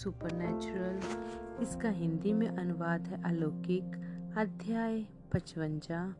Supernatural. 0.00 1.00
इसका 1.62 1.88
हिंदी 1.88 2.32
में 2.32 2.48
अनुवाद 2.48 3.08
है 3.08 3.22
अलौकिक। 3.22 3.84
अध्याय 4.36 5.04
पचवंजा। 5.32 6.14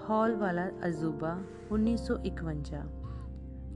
हॉल 0.00 0.36
वाला 0.36 0.66
अजूबा 0.82 1.32
उन्नीस 1.72 2.10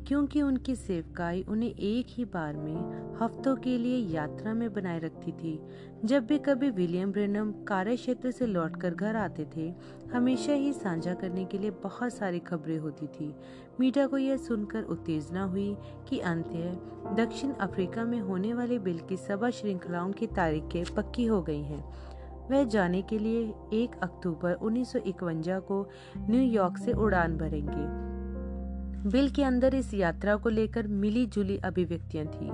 क्योंकि 0.09 0.43
उनकी 0.43 0.77
सेवकाई 0.77 1.45
उन्हें 1.49 1.75
एक 1.75 2.07
ही 2.11 2.25
बार 2.25 2.57
में 2.57 3.17
हफ्तों 3.23 3.57
के 3.57 3.79
लिए 3.79 3.97
यात्रा 3.97 4.55
में 4.55 4.73
बनाए 4.73 4.99
रखती 4.99 5.33
थी। 5.33 5.61
जब 6.05 6.27
भी 6.27 6.39
कभी 6.39 6.71
विलियम 6.71 7.13
ब्रेनम 7.13 7.53
कार्य 7.53 7.97
क्षेत्र 7.97 8.31
से 8.31 8.47
लौटकर 8.47 8.95
घर 8.95 9.17
आते 9.17 9.47
थे, 9.57 9.75
हमेशा 10.15 10.53
ही 10.53 10.73
साझा 10.73 11.15
करने 11.15 11.45
के 11.45 11.59
लिए 11.59 11.71
बहुत 11.71 12.15
सारी 12.15 12.39
खबरें 12.39 12.79
होती 12.79 13.07
थी। 13.07 13.35
मीटा 13.81 14.07
को 14.07 14.19
यह 14.19 14.37
सुनकर 14.37 14.83
उत्तेजना 14.83 15.45
हुई 15.45 15.77
कि 16.09 16.19
अंत्य 16.19 16.79
दक्षिण 17.15 17.53
अफ्रीका 17.53 18.05
में 18.05 18.21
होने 18.21 18.55
वाले 18.55 18.79
बिल 18.79 18.99
की 18.99 19.17
सभा 19.17 19.51
श्रृंखलाओं 19.51 20.13
की 20.13 20.27
तारीखें 20.27 20.95
पक्की 20.95 21.27
हो 21.27 21.43
गई 21.43 21.63
हैं। 21.63 21.85
वह 22.51 22.65
जाने 22.65 23.03
के 23.03 23.19
लिए 23.19 23.55
एक 23.73 23.91
अक्टूबर 24.03 24.53
उन्नीस 24.53 24.93
को 25.07 25.91
न्यूयॉर्क 26.19 26.79
से 26.79 26.93
उड़ान 26.93 27.37
भरेंगे। 27.37 28.08
बिल 29.07 29.31
के 29.31 29.43
अंदर 29.43 29.75
इस 29.75 29.95
यात्रा 29.95 30.37
को 30.37 30.49
लेकर 30.49 30.87
मिली 30.87 31.27
जुली 31.27 31.57
अभिव्यक्तियाँ 31.57 32.27
थी। 32.27 32.51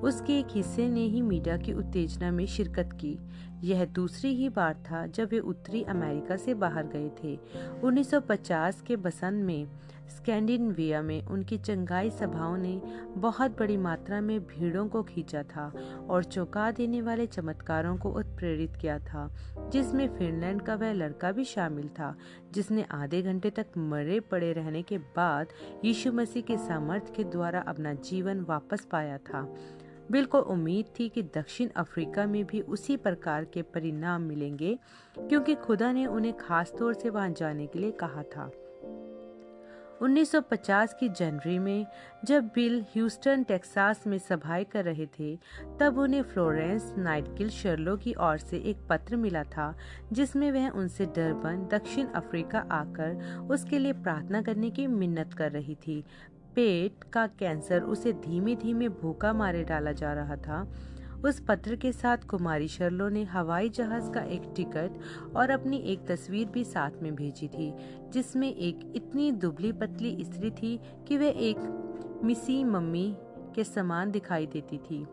उसके 0.00 0.38
एक 0.38 0.46
हिस्से 0.50 0.88
ने 0.88 1.00
ही 1.00 1.22
मीडिया 1.22 1.56
की 1.56 1.72
उत्तेजना 1.72 2.30
में 2.30 2.46
शिरकत 2.46 2.90
की। 2.92 3.18
यह 3.64 3.84
दूसरी 3.84 4.34
ही 4.34 4.48
बार 4.48 4.74
था 4.74 5.06
जब 5.06 5.28
वे 5.28 5.38
उत्तरी 5.38 5.82
अमेरिका 5.82 6.36
से 6.36 6.54
बाहर 6.54 6.86
गए 6.86 7.10
थे। 7.24 7.38
1950 7.82 8.80
के 8.80 8.96
बसंत 8.96 9.44
में 9.44 9.66
स्कैंडिनविया 10.08 11.02
में 11.02 11.26
उनकी 11.26 11.58
चंगाई 11.58 12.10
सभाओं 12.10 12.56
ने 12.56 12.80
बहुत 13.16 13.58
बड़ी 13.58 13.76
मात्रा 13.76 14.20
में 14.20 14.40
भीड़ों 14.40 14.86
को 14.88 15.02
खींचा 15.02 15.42
था 15.42 15.72
और 16.10 16.24
चौंका 16.24 16.70
देने 16.70 17.02
वाले 17.02 17.26
चमत्कारों 17.26 17.96
को 17.96 18.10
उत्प्रेरित 18.10 18.76
किया 18.76 18.98
था, 18.98 19.28
जिसमें 19.72 20.08
फिनलैंड 20.08 20.62
का 20.62 20.74
वह 20.74 20.92
लड़का 20.92 21.32
भी 21.32 21.44
शामिल 21.44 21.88
था, 21.88 22.14
जिसने 22.52 22.84
आधे 22.90 23.22
घंटे 23.22 23.50
तक 23.50 23.66
मरे 23.78 24.20
पड़े 24.20 24.52
रहने 24.52 24.82
के 24.82 24.98
बाद 24.98 25.46
यीशु 25.84 26.12
मसीह 26.12 26.42
के 26.42 26.56
सामर्थ्य 26.56 27.12
के 27.16 27.24
द्वारा 27.24 27.60
अपना 27.60 27.94
जीवन 27.94 28.40
वापस 28.40 28.84
पाया 28.84 29.18
था। 29.18 29.42
बिल्कुल 30.10 30.40
उम्मीद 30.40 30.86
थी 31.00 31.08
कि 31.08 31.22
दक्षिण 31.22 31.68
अफ्रीका 31.76 32.26
में 32.26 32.44
भी 32.44 32.60
उसी 32.60 32.96
प्रकार 32.96 33.44
के 33.44 33.62
परिणाम 33.62 34.22
मिलेंगे, 34.22 34.78
क्योंकि 35.18 35.54
खुदा 35.54 35.92
ने 35.92 36.06
उन्हें 36.06 36.36
खास 36.36 36.72
तौर 36.78 36.94
से 36.94 37.10
वहाँ 37.10 37.30
जाने 37.30 37.66
के 37.66 37.78
लिए 37.78 37.90
कहा 37.90 38.22
था। 38.22 38.50
1950 40.02 40.94
की 41.00 41.08
जनवरी 41.08 41.58
में, 41.58 41.86
जब 42.24 42.44
बिल 42.44 42.82
ह्यूस्टन, 42.82 43.42
टेक्सास 43.42 44.06
में 44.06 44.18
सभाएँ 44.18 44.64
कर 44.64 44.84
रहे 44.84 45.06
थे, 45.06 45.38
तब 45.80 45.98
उन्हें 45.98 46.22
फ्लोरेंस 46.22 46.94
नाइटगिल 46.98 47.48
शर्लो 47.48 47.96
की 47.96 48.14
ओर 48.20 48.38
से 48.38 48.58
एक 48.58 48.76
पत्र 48.90 49.16
मिला 49.16 49.44
था, 49.44 49.74
जिसमें 50.12 50.52
वह 50.52 50.68
उनसे 50.68 51.06
डरबन, 51.06 51.68
दक्षिण 51.72 52.06
अफ्रीका 52.06 52.58
आकर 52.58 53.38
उसके 53.50 53.78
लिए 53.78 53.92
प्रार्थना 53.92 54.42
करने 54.42 54.70
की 54.70 54.86
मिन्नत 54.86 55.34
कर 55.34 55.52
रही 55.52 55.74
थी। 55.74 56.04
पेट 56.54 57.04
का 57.12 57.26
कैंसर 57.26 57.80
उसे 57.80 58.12
धीमे 58.12 58.56
धीमे 58.56 58.88
भूखा 58.88 59.32
मारे 59.32 59.64
डाला 59.64 59.92
जा 59.92 60.12
रहा 60.12 60.36
था। 60.36 60.72
उस 61.26 61.38
पत्र 61.40 61.76
के 61.76 61.90
साथ 61.92 62.16
कुमारी 62.28 62.68
शर्लो 62.68 63.08
ने 63.08 63.22
हवाई 63.24 63.68
जहाज़ 63.68 64.10
का 64.10 64.20
एक 64.24 64.42
टिकट 64.56 65.34
और 65.36 65.50
अपनी 65.50 65.78
एक 65.92 66.06
तस्वीर 66.06 66.46
भी 66.46 66.64
साथ 66.64 67.02
में 67.02 67.14
भेजी 67.14 67.48
थी, 67.48 67.72
जिसमें 68.12 68.54
एक 68.54 68.92
इतनी 68.96 69.30
दुबली 69.32 69.72
पतली 69.72 70.24
स्त्री 70.24 70.50
थी 70.50 70.78
कि 71.08 71.16
वह 71.18 71.42
एक 71.48 72.20
मिसी 72.24 72.62
मम्मी 72.64 73.16
के 73.54 73.64
समान 73.64 74.10
दिखाई 74.10 74.46
देती 74.46 74.78
थी। 74.78 75.06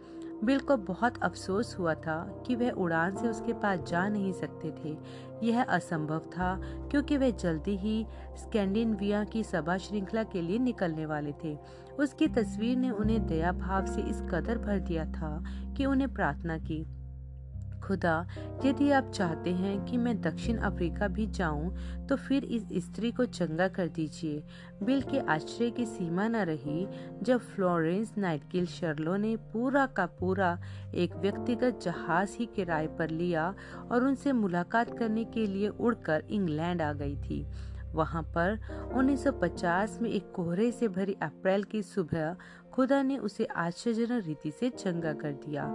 बिल 0.44 0.60
को 0.60 0.78
बहुत 0.78 1.24
अफसोस 1.24 1.76
हुआ 1.80 1.94
था 1.94 2.44
कि 2.48 2.56
वह 2.56 2.72
उड़ान 2.72 3.16
से 3.16 3.28
उसके 3.28 3.54
पास 3.54 3.80
जा 3.80 4.08
नहीं 4.08 4.32
सकते 4.34 4.72
थे। 4.72 4.98
यह 5.44 5.64
असंभव 5.64 6.20
था, 6.20 6.56
क्योंकि 6.64 7.18
वह 7.18 7.30
जल्दी 7.30 7.78
ही 7.78 8.06
स्कैंडिनविया 8.38 9.24
की 9.24 9.44
सभा 9.44 9.78
श्रृंखला 9.78 10.24
के 10.24 10.42
लिए 10.42 10.58
निकलने 10.58 11.06
वाले 11.06 11.34
थे। 11.44 11.58
उसकी 12.00 12.28
तस्वीर 12.28 12.78
ने 12.78 12.90
उन्हें 12.90 13.26
दया 13.26 13.52
भाव 13.52 13.86
से 13.86 14.02
इस 14.02 14.22
कदर 14.22 14.58
भर 14.58 14.80
दिया 14.80 15.06
था 15.06 15.44
कि 15.78 15.86
उन्हें 15.86 16.14
प्रार्थना 16.14 16.58
की। 16.58 17.03
खुदा, 17.84 18.16
यदि 18.66 18.90
आप 18.92 19.12
चाहते 19.12 19.52
हैं 19.52 19.84
कि 19.86 19.98
मैं 19.98 20.20
दक्षिण 20.22 20.58
अफ्रीका 20.60 21.08
भी 21.08 21.26
जाऊँ 21.30 22.06
तो 22.08 22.16
फिर 22.18 22.44
इस 22.46 22.68
स्त्री 22.86 23.12
को 23.12 23.26
चंगा 23.26 23.68
कर 23.68 23.88
दीजिए। 23.88 24.44
बिल 24.84 25.02
के 25.02 25.20
आश्चर्य 25.20 25.70
की 25.72 25.86
सीमा 25.86 26.28
न 26.28 26.44
रही, 26.46 26.88
जब 27.24 27.40
फ्लोरेंस 27.46 28.14
नाइटगिल 28.18 28.66
शर्लो 28.66 29.16
ने 29.16 29.36
पूरा 29.54 29.86
का 29.88 30.06
पूरा 30.20 30.58
एक 30.96 31.16
व्यक्तिगत 31.16 31.80
जहाज़ 31.84 32.38
ही 32.40 32.46
किराए 32.46 32.88
पर 33.00 33.10
लिया 33.10 33.54
और 33.92 34.04
उनसे 34.04 34.32
मुलाकात 34.34 34.98
करने 34.98 35.24
के 35.26 35.46
लिए 35.48 35.68
उड़कर 35.70 36.24
इंग्लैंड 36.30 36.82
आ 36.82 36.92
गई 36.94 37.16
थी। 37.20 37.46
वहाँ 37.94 38.22
पर 38.36 38.60
1950 38.94 39.98
में 40.02 40.10
एक 40.10 40.32
कोहरे 40.32 40.72
से 40.72 40.88
भरी 40.88 41.16
अप्रैल 41.22 41.64
की 41.64 41.82
सुबह 41.84 42.36
खुदा 42.74 43.02
ने 43.02 43.18
उसे 43.18 43.46
आश्चर्यजनक 43.46 44.26
रीति 44.28 44.52
से 44.52 44.70
चंगा 44.70 45.12
कर 45.14 45.32
दिया। 45.46 45.66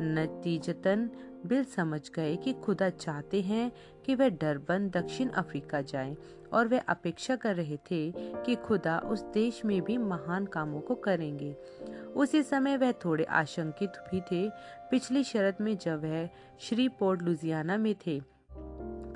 नतीजतन 0.00 1.08
बिल 1.46 1.64
समझ 1.64 2.10
गए 2.10 2.36
कि 2.36 2.52
खुदा 2.52 2.90
चाहते 2.90 3.40
हैं 3.40 3.72
कि 4.06 4.14
वह 4.14 4.28
डरबन 4.28 4.88
दक्षिण 4.88 5.28
अफ्रीका 5.28 5.80
जाएँ 5.80 6.16
और 6.52 6.68
वे 6.68 6.78
अपेक्षा 6.78 7.36
कर 7.36 7.54
रहे 7.54 7.76
थे 7.76 8.12
कि 8.16 8.54
खुदा 8.54 8.98
उस 8.98 9.22
देश 9.22 9.64
में 9.64 9.82
भी 9.82 9.98
महान 9.98 10.46
कामों 10.46 10.80
को 10.80 10.94
करेंगे। 10.94 11.56
उसी 12.16 12.42
समय 12.42 12.76
वह 12.76 12.92
थोड़े 12.92 13.24
आशंकित 13.24 13.90
भी 13.90 14.20
थे। 14.20 14.50
पिछली 14.90 15.24
शरत 15.24 15.58
में 15.60 15.78
जब 15.78 16.02
वह 16.02 16.28
श्री 16.60 16.88
पोर्ट 16.88 17.22
लुजियाना 17.22 17.76
में 17.76 17.94
थे 18.06 18.37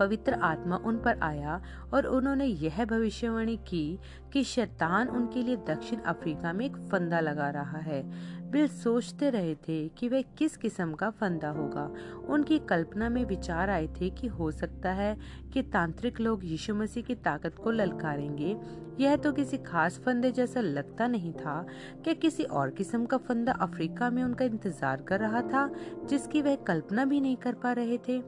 पवित्र 0.02 0.34
आत्मा 0.42 0.76
उन 0.76 0.98
पर 0.98 1.18
आया 1.22 1.60
और 1.94 2.06
उन्होंने 2.08 2.44
यह 2.44 2.84
भविष्यवाणी 2.84 3.56
की 3.68 3.98
कि 4.32 4.44
शैतान 4.44 5.08
उनके 5.08 5.42
लिए 5.42 5.56
दक्षिण 5.68 6.00
अफ्रीका 6.08 6.52
में 6.52 6.64
एक 6.66 6.76
फंदा 6.92 7.20
लगा 7.20 7.50
रहा 7.50 7.78
है। 7.80 8.02
बिल 8.50 8.66
सोचते 8.68 9.28
रहे 9.30 9.54
थे 9.68 9.76
कि 9.88 10.08
वह 10.08 10.22
किस 10.38 10.56
किस्म 10.56 10.92
का 10.92 11.10
फंदा 11.10 11.48
होगा। 11.50 11.84
उनकी 12.28 12.58
कल्पना 12.68 13.08
में 13.08 13.24
विचार 13.24 13.70
आए 13.70 13.86
थे 14.00 14.10
कि 14.10 14.26
हो 14.28 14.50
सकता 14.50 14.90
है 14.92 15.16
कि 15.52 15.62
तांत्रिक 15.62 16.20
लोग 16.20 16.44
यीशु 16.44 16.74
मसीह 16.74 17.02
की 17.02 17.14
ताकत 17.14 17.54
को 17.54 17.70
ललकारेंगे। 17.70 18.56
यह 19.00 19.16
तो 19.16 19.32
किसी 19.32 19.58
खास 19.58 19.98
फंदे 19.98 20.30
जैसा 20.32 20.60
लगता 20.60 21.06
नहीं 21.06 21.32
था 21.32 21.64
क्या 22.04 22.14
किसी 22.14 22.44
और 22.44 22.70
किस्म 22.70 23.04
का 23.04 23.16
फंदा 23.18 23.52
अफ्रीका 23.60 24.10
में 24.10 24.22
उनका 24.24 24.44
इंतज़ार 24.44 25.02
कर 25.02 25.20
रहा 25.20 25.40
था, 25.42 25.68
जिसकी 26.04 26.42
वह 26.42 26.56
कल्पना 26.66 27.04
भी 27.04 27.20
नहीं 27.20 27.36
कर 27.36 27.54
पा 27.54 27.72
रहे 27.72 27.98
थे। 27.98 28.22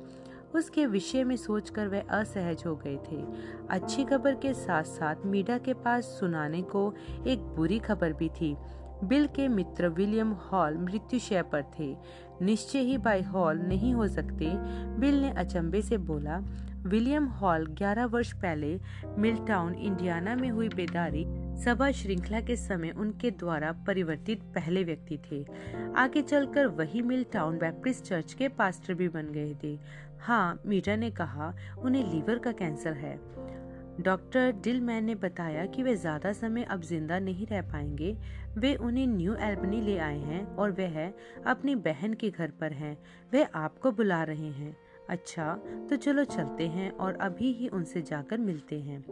उसके 0.55 0.87
विषय 0.87 1.25
में 1.25 1.37
सोचकर 1.37 1.89
वह 1.89 2.03
असहज 2.11 2.63
हो 2.67 2.77
गए 2.77 2.97
थे। 2.97 3.25
अच्छी 3.71 4.05
खबर 4.05 4.35
के 4.35 4.55
साथ 4.55 4.83
साथ 4.83 5.27
मीडा 5.27 5.59
के 5.59 5.75
पास 5.75 6.05
सुनाने 6.05 6.63
को 6.63 6.95
एक 7.27 7.39
बुरी 7.39 7.79
खबर 7.79 8.13
भी 8.13 8.29
थी। 8.29 8.57
बिल 9.05 9.27
के 9.27 9.49
मित्र 9.49 9.89
विलियम 9.89 10.33
हॉल 10.33 10.79
मृत्युशय 10.79 11.43
पर 11.43 11.63
थे। 11.79 11.97
निश्चय 12.43 12.79
ही 12.79 12.99
बाय 12.99 13.23
हॉल 13.23 13.59
नहीं 13.59 13.95
हो 13.95 14.09
सकते, 14.09 14.51
बिल 15.01 15.21
ने 15.21 15.31
अचंबे 15.31 15.83
से 15.83 15.97
बोला। 15.97 16.39
विलियम 16.87 17.27
हॉल 17.27 17.67
11 17.67 18.05
वर्ष 18.05 18.33
पहले 18.33 18.81
मिलटाउन 19.19 19.75
इंडियाना 19.75 20.35
में 20.37 20.51
हुई 20.51 20.69
बेदारी 20.69 21.25
सभा 21.65 21.91
श्रृंखला 21.91 22.41
के 22.41 22.57
समय 22.57 22.91
उनके 22.91 23.31
द्वारा 23.31 23.73
परिवर्तित 23.87 24.43
पहले 24.43 24.85
व्यक्ति 24.85 25.19
थे। 25.31 25.45
आगे 25.97 26.23
चलकर 26.23 26.67
वही 26.67 27.03
मिल 27.03 27.25
टाउन 27.33 27.59
बैप्टिस्ट 27.59 28.05
चर्च 28.05 28.33
के 28.33 28.49
पास्टर 28.49 28.95
भी 28.95 29.09
बन 29.09 29.33
गए 29.33 29.55
थे। 29.65 29.79
हाँ 30.25 30.61
मीरा 30.67 30.97
ने 30.97 31.11
कहा, 31.11 31.53
उन्हें 31.79 32.13
लीवर 32.13 32.39
का 32.39 32.53
कैंसर 32.53 32.93
है। 32.93 33.17
डॉक्टर 34.01 34.53
डिलमैन 34.53 35.05
ने 35.05 35.15
बताया 35.15 35.67
कि 35.67 35.83
वे 35.83 35.95
ज़्यादा 35.97 36.33
समय 36.33 36.63
अब 36.63 36.83
ज़िंदा 36.83 37.19
नहीं 37.19 37.47
रह 37.47 37.63
पाएँगे। 37.63 38.17
वे 38.59 38.75
उन्हें 38.75 39.07
न्यू 39.07 39.35
एल्बनी 39.35 39.81
ले 39.81 39.99
आए 39.99 40.19
हैं 40.19 40.45
और 40.57 40.71
वह 40.71 41.13
अपनी 41.47 41.75
बहन 41.75 42.15
के 42.15 42.31
घर 42.31 42.51
पर 42.51 42.73
हैं। 42.73 42.97
वे 43.33 43.43
आपको 43.55 43.93
बुला 43.93 44.23
रहे 44.23 44.51
हैं। 44.51 44.77
अच्छा 45.11 45.53
तो 45.91 45.97
चलो 45.97 46.25
चलते 46.25 46.69
हैं 46.69 46.91
और 46.91 47.17
अभी 47.21 47.53
ही 47.53 47.69
उनसे 47.69 48.03
जाकर 48.03 48.39
मिलते 48.39 48.81
हैं। 48.81 49.05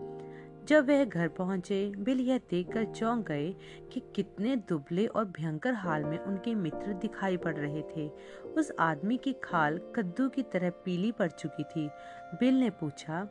जब 0.68 0.86
वह 0.88 1.04
घर 1.04 1.28
पहुँचे, 1.28 1.92
बिल 1.98 2.20
यह 2.20 2.38
देखकर 2.50 2.84
चौंक 2.84 3.26
गए 3.26 3.50
कि 3.92 4.02
कितने 4.16 4.56
दुबले 4.68 5.06
और 5.06 5.24
भयंकर 5.24 5.74
हाल 5.74 6.04
में 6.04 6.18
उनके 6.18 6.54
मित्र 6.54 6.92
दिखाई 6.92 7.36
पड़ 7.36 7.54
रहे 7.56 7.82
थे। 7.96 8.08
उस 8.56 8.72
आदमी 8.78 9.16
की 9.16 9.32
खाल 9.44 9.78
कद्दू 9.96 10.28
की 10.28 10.42
तरह 10.42 10.70
पीली 10.84 11.12
पड़ 11.12 11.30
चुकी 11.30 11.64
थी। 11.64 11.88
बिल 12.34 12.60
ने 12.60 12.70
पूछा, 12.70 13.26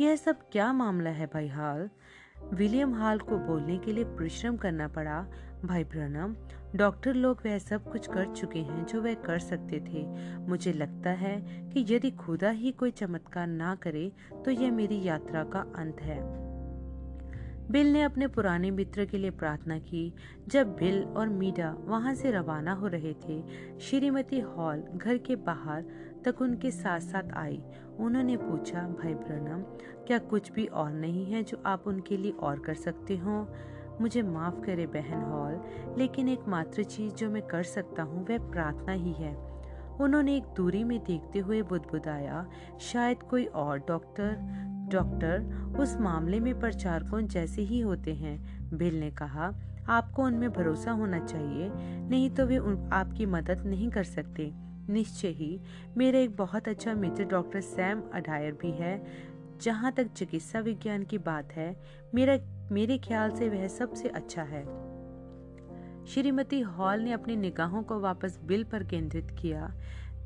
यह 0.00 0.16
सब 0.16 0.48
क्या 0.52 0.72
मामला 0.72 1.10
है 1.10 1.26
भाई 1.26 1.48
हाल? 1.48 1.88
विलियम 2.52 2.94
हाल 2.94 3.18
को 3.18 3.38
बोलने 3.38 3.78
के 3.78 3.92
लिए 3.92 4.04
परिश्रम 4.04 4.56
करना 4.56 4.88
पड़ा। 4.88 5.20
भाई 5.64 5.84
प्रणम, 5.84 6.36
डॉक्टर 6.76 7.14
लोग 7.14 7.40
वह 7.46 7.58
सब 7.58 7.90
कुछ 7.92 8.06
कर 8.06 8.32
चुके 8.34 8.58
हैं 8.58 8.84
जो 8.86 9.00
वह 9.02 9.14
कर 9.14 9.38
सकते 9.38 9.80
थे। 9.80 10.06
मुझे 10.48 10.72
लगता 10.72 11.10
है 11.10 11.36
कि 11.70 11.84
यदि 11.88 12.10
खुदा 12.10 12.50
ही 12.50 12.72
कोई 12.72 12.90
चमत्कार 12.90 13.46
ना 13.46 13.74
करे 13.74 14.10
तो 14.44 14.50
यह 14.50 14.72
मेरी 14.72 15.02
यात्रा 15.04 15.44
का 15.44 15.60
अंत 15.76 16.00
है। 16.00 16.47
बिल 17.70 17.92
ने 17.92 18.02
अपने 18.02 18.26
पुराने 18.26 18.70
मित्र 18.70 19.04
के 19.04 19.18
लिए 19.18 19.30
प्रार्थना 19.30 19.78
की। 19.78 20.14
जब 20.48 20.66
बिल 20.66 21.04
और 21.04 21.28
मीडा 21.28 21.76
वहाँ 21.78 22.14
से 22.14 22.30
रवाना 22.30 22.72
हो 22.72 22.86
रहे 22.86 23.14
थे, 23.14 23.42
श्रीमती 23.80 24.40
हॉल 24.40 24.84
घर 24.94 25.18
के 25.18 25.36
बाहर 25.36 25.84
तक 26.24 26.42
उनके 26.42 26.70
साथ 26.70 27.00
साथ 27.00 27.34
आई। 27.36 27.62
उन्होंने 27.98 28.36
पूछा, 28.36 28.80
भाई 28.80 29.14
ब्रनम 29.14 29.62
क्या 30.06 30.18
कुछ 30.18 30.52
भी 30.52 30.66
और 30.66 30.92
नहीं 30.92 31.26
है 31.26 31.42
जो 31.42 31.62
आप 31.66 31.84
उनके 31.86 32.16
लिए 32.16 32.32
और 32.32 32.58
कर 32.58 32.74
सकते 32.74 33.16
हो? 33.16 33.48
मुझे 34.00 34.22
माफ़ 34.22 34.60
करे 34.60 34.86
बहन 34.86 35.20
हॉल, 35.20 35.60
लेकिन 35.98 36.28
एकमात्र 36.28 36.82
चीज़ 36.82 37.14
जो 37.14 37.30
मैं 37.30 37.42
कर 37.42 37.62
सकता 37.62 38.02
हूँ 38.02 38.26
वह 38.26 38.38
प्रार्थना 38.38 38.92
ही 38.92 39.12
है। 39.12 39.34
उन्होंने 40.00 40.36
एक 40.36 40.44
दूरी 40.44 40.84
में 40.84 41.04
देखते 41.04 41.38
हुए 41.38 41.62
बुदबुदाया, 41.62 42.46
शायद 42.80 43.22
कोई 43.22 43.44
और, 43.44 43.78
डॉक्टर? 43.78 44.38
डॉक्टर, 44.88 45.40
उस 45.78 45.96
मामले 45.96 46.40
में 46.40 46.60
प्रचारकों 46.60 47.20
जैसे 47.20 47.62
ही 47.62 47.80
होते 47.80 48.14
हैं? 48.14 48.60
बिल 48.74 49.00
ने 49.00 49.10
कहा, 49.10 49.54
आपको 49.88 50.22
उनमें 50.22 50.52
भरोसा 50.52 50.90
होना 50.90 51.18
चाहिए, 51.18 51.70
नहीं 52.08 52.30
तो 52.30 52.46
वे 52.46 52.56
आपकी 52.92 53.26
मदद 53.26 53.66
नहीं 53.66 53.90
कर 53.90 54.04
सकते। 54.04 54.52
निश्चय 54.90 55.28
ही, 55.28 55.60
मेरा 55.96 56.18
एक 56.18 56.36
बहुत 56.36 56.68
अच्छा 56.68 56.94
मित्र 56.94 57.24
डॉक्टर 57.24 57.60
सैम 57.60 58.02
अडायर 58.14 58.52
भी 58.52 58.70
है, 58.70 59.04
जहाँ 59.62 59.92
तक 59.92 60.06
चिकित्सा 60.06 60.58
विज्ञान 60.58 61.02
की 61.02 61.18
बात 61.18 61.52
है, 61.52 61.80
मेरा, 62.14 62.38
मेरे 62.72 62.98
ख्याल 62.98 63.30
से 63.30 63.48
वह 63.48 63.68
सबसे 63.68 64.08
अच्छा 64.08 64.42
है। 64.42 64.88
श्रीमती 66.06 66.60
हॉल 66.60 67.00
ने 67.00 67.12
अपनी 67.12 67.36
निगाहों 67.36 67.82
को 67.82 68.00
वापस 68.00 68.40
बिल 68.44 68.64
पर 68.64 68.84
केंद्रित 68.84 69.30
किया। 69.30 69.74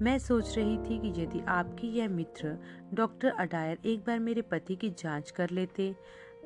मैं 0.02 0.18
सोच 0.18 0.58
रही 0.58 0.76
थी 0.76 0.98
कि 0.98 1.22
यदि 1.22 1.40
आपकी 1.40 1.88
यह 1.88 2.08
मित्र, 2.08 2.58
डॉक्टर 2.94 3.28
अडायर, 3.28 3.78
एक 3.84 4.00
बार 4.00 4.18
मेरे 4.18 4.42
पति 4.42 4.76
की 4.76 4.90
जाँच 4.90 5.30
कर 5.30 5.50
लेते। 5.50 5.96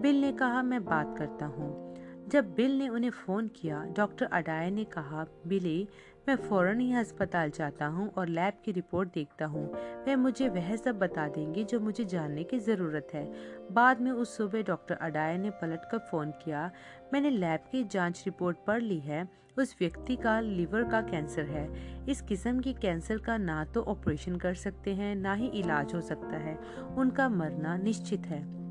बिल 0.01 0.21
ने 0.21 0.33
कहा, 0.33 0.63
मैं 0.63 0.85
बात 0.85 1.19
करता 1.19 1.47
हूँ। 1.47 1.95
जब 2.29 2.55
बिल 2.55 2.79
ने 2.79 2.89
उन्हें 2.89 3.11
फ़ोन 3.11 3.49
किया, 3.49 3.85
डॉक्टर 3.85 4.27
अडायर 4.27 4.73
ने 4.73 4.85
कहा, 4.85 5.27
बिली 5.47 5.89
मैं 6.29 6.37
फ़ौरन 6.37 6.81
ही 6.81 6.93
अस्पताल 6.93 7.51
जाता 7.51 7.87
हूँ 7.87 8.11
और 8.11 8.29
लैब 8.29 8.53
की 8.65 8.73
रिपोर्ट 8.73 9.13
देखता 9.15 9.47
हूँ। 9.47 9.65
वह 10.07 10.17
मुझे 10.17 10.49
वह 10.49 10.77
सब 10.77 10.99
बता 10.99 11.29
देंगे 11.29 11.65
जो 11.65 11.81
मुझे 11.81 12.05
जानने 12.05 12.45
की 12.45 12.59
ज़रूरत 12.59 13.09
है। 13.15 13.25
बाद 13.73 14.01
में 14.01 14.11
उस 14.11 14.37
सुबह 14.37 14.63
डॉक्टर 14.63 14.95
अडायर 14.95 15.39
ने 15.39 15.51
पलट 15.51 15.85
कर 15.91 15.99
फ़ोन 15.99 16.31
किया। 16.31 16.71
मैंने 17.13 17.31
लैब 17.31 17.61
की 17.73 17.85
जाँच 17.85 18.23
रिपोर्ट 18.27 18.57
पढ़ 18.67 18.83
ली 18.83 18.99
है। 18.99 19.29
उस 19.59 19.77
व्यक्ति 19.81 20.17
का 20.17 20.41
लिवर 20.41 20.85
का 20.85 21.01
कैंसर 21.01 21.43
है। 21.43 21.69
इस 22.09 22.21
किस्म 22.21 22.61
की 22.61 22.73
कैंसर 22.73 23.19
का 23.19 23.37
ना 23.37 23.65
तो 23.65 23.83
ऑपरेशन 23.83 24.37
कर 24.37 24.55
सकते 24.55 24.95
हैं, 24.95 25.15
ना 25.17 25.35
ही 25.35 25.47
इलाज 25.47 25.95
हो 25.95 26.01
सकता 26.01 26.37
है। 26.37 26.59
उनका 26.97 27.29
मरना 27.29 27.77
निश्चित 27.77 28.27
है। 28.27 28.66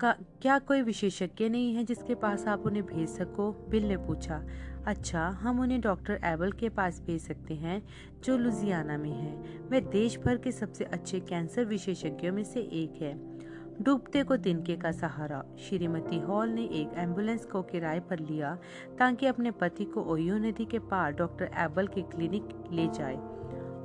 का 0.00 0.12
क्या 0.12 0.58
कोई 0.58 0.82
विशेषज्ञ 0.82 1.48
नहीं 1.48 1.74
है 1.74 1.84
जिसके 1.84 2.14
पास 2.14 2.46
आप 2.46 2.66
उन्हें 2.66 2.86
भेज 2.86 3.08
सको? 3.08 3.66
बिल 3.68 3.88
ने 3.88 3.96
पूछा। 3.96 4.46
अच्छा 4.86 5.28
हम 5.28 5.60
उन्हें 5.60 5.80
डॉक्टर 5.80 6.20
एबल 6.24 6.52
के 6.52 6.68
पास 6.68 7.02
भेज 7.06 7.20
सकते 7.20 7.54
हैं, 7.54 7.82
जो 8.24 8.38
लुजियाना 8.38 8.98
में 8.98 9.10
है। 9.10 9.36
वह 9.72 9.80
देश 9.80 10.18
भर 10.18 10.36
के 10.36 10.52
सबसे 10.52 10.84
अच्छे 10.84 11.20
कैंसर 11.20 11.64
विशेषज्ञों 11.64 12.32
में 12.32 12.44
से 12.44 12.60
एक 12.60 13.02
है। 13.02 13.38
डूबते 13.82 14.22
को 14.22 14.36
तिनके 14.36 14.76
का 14.76 14.92
सहारा। 14.92 15.44
श्रीमती 15.58 16.18
हॉल 16.18 16.48
ने 16.48 16.64
एक 16.64 16.90
एंबुलेंस 16.96 17.44
को 17.44 17.62
किराए 17.62 18.00
पर 18.00 18.18
लिया, 18.18 18.58
ताकि 18.98 19.26
अपने 19.26 19.50
पति 19.50 19.84
को 19.84 20.02
ओयो 20.02 20.38
नदी 20.38 20.64
के 20.64 20.78
पार 20.78 21.12
डॉक्टर 21.12 21.50
एबल 21.58 21.86
के 21.86 22.02
क्लिनिक 22.02 22.48
ले 22.72 22.86
जाए। 22.86 23.16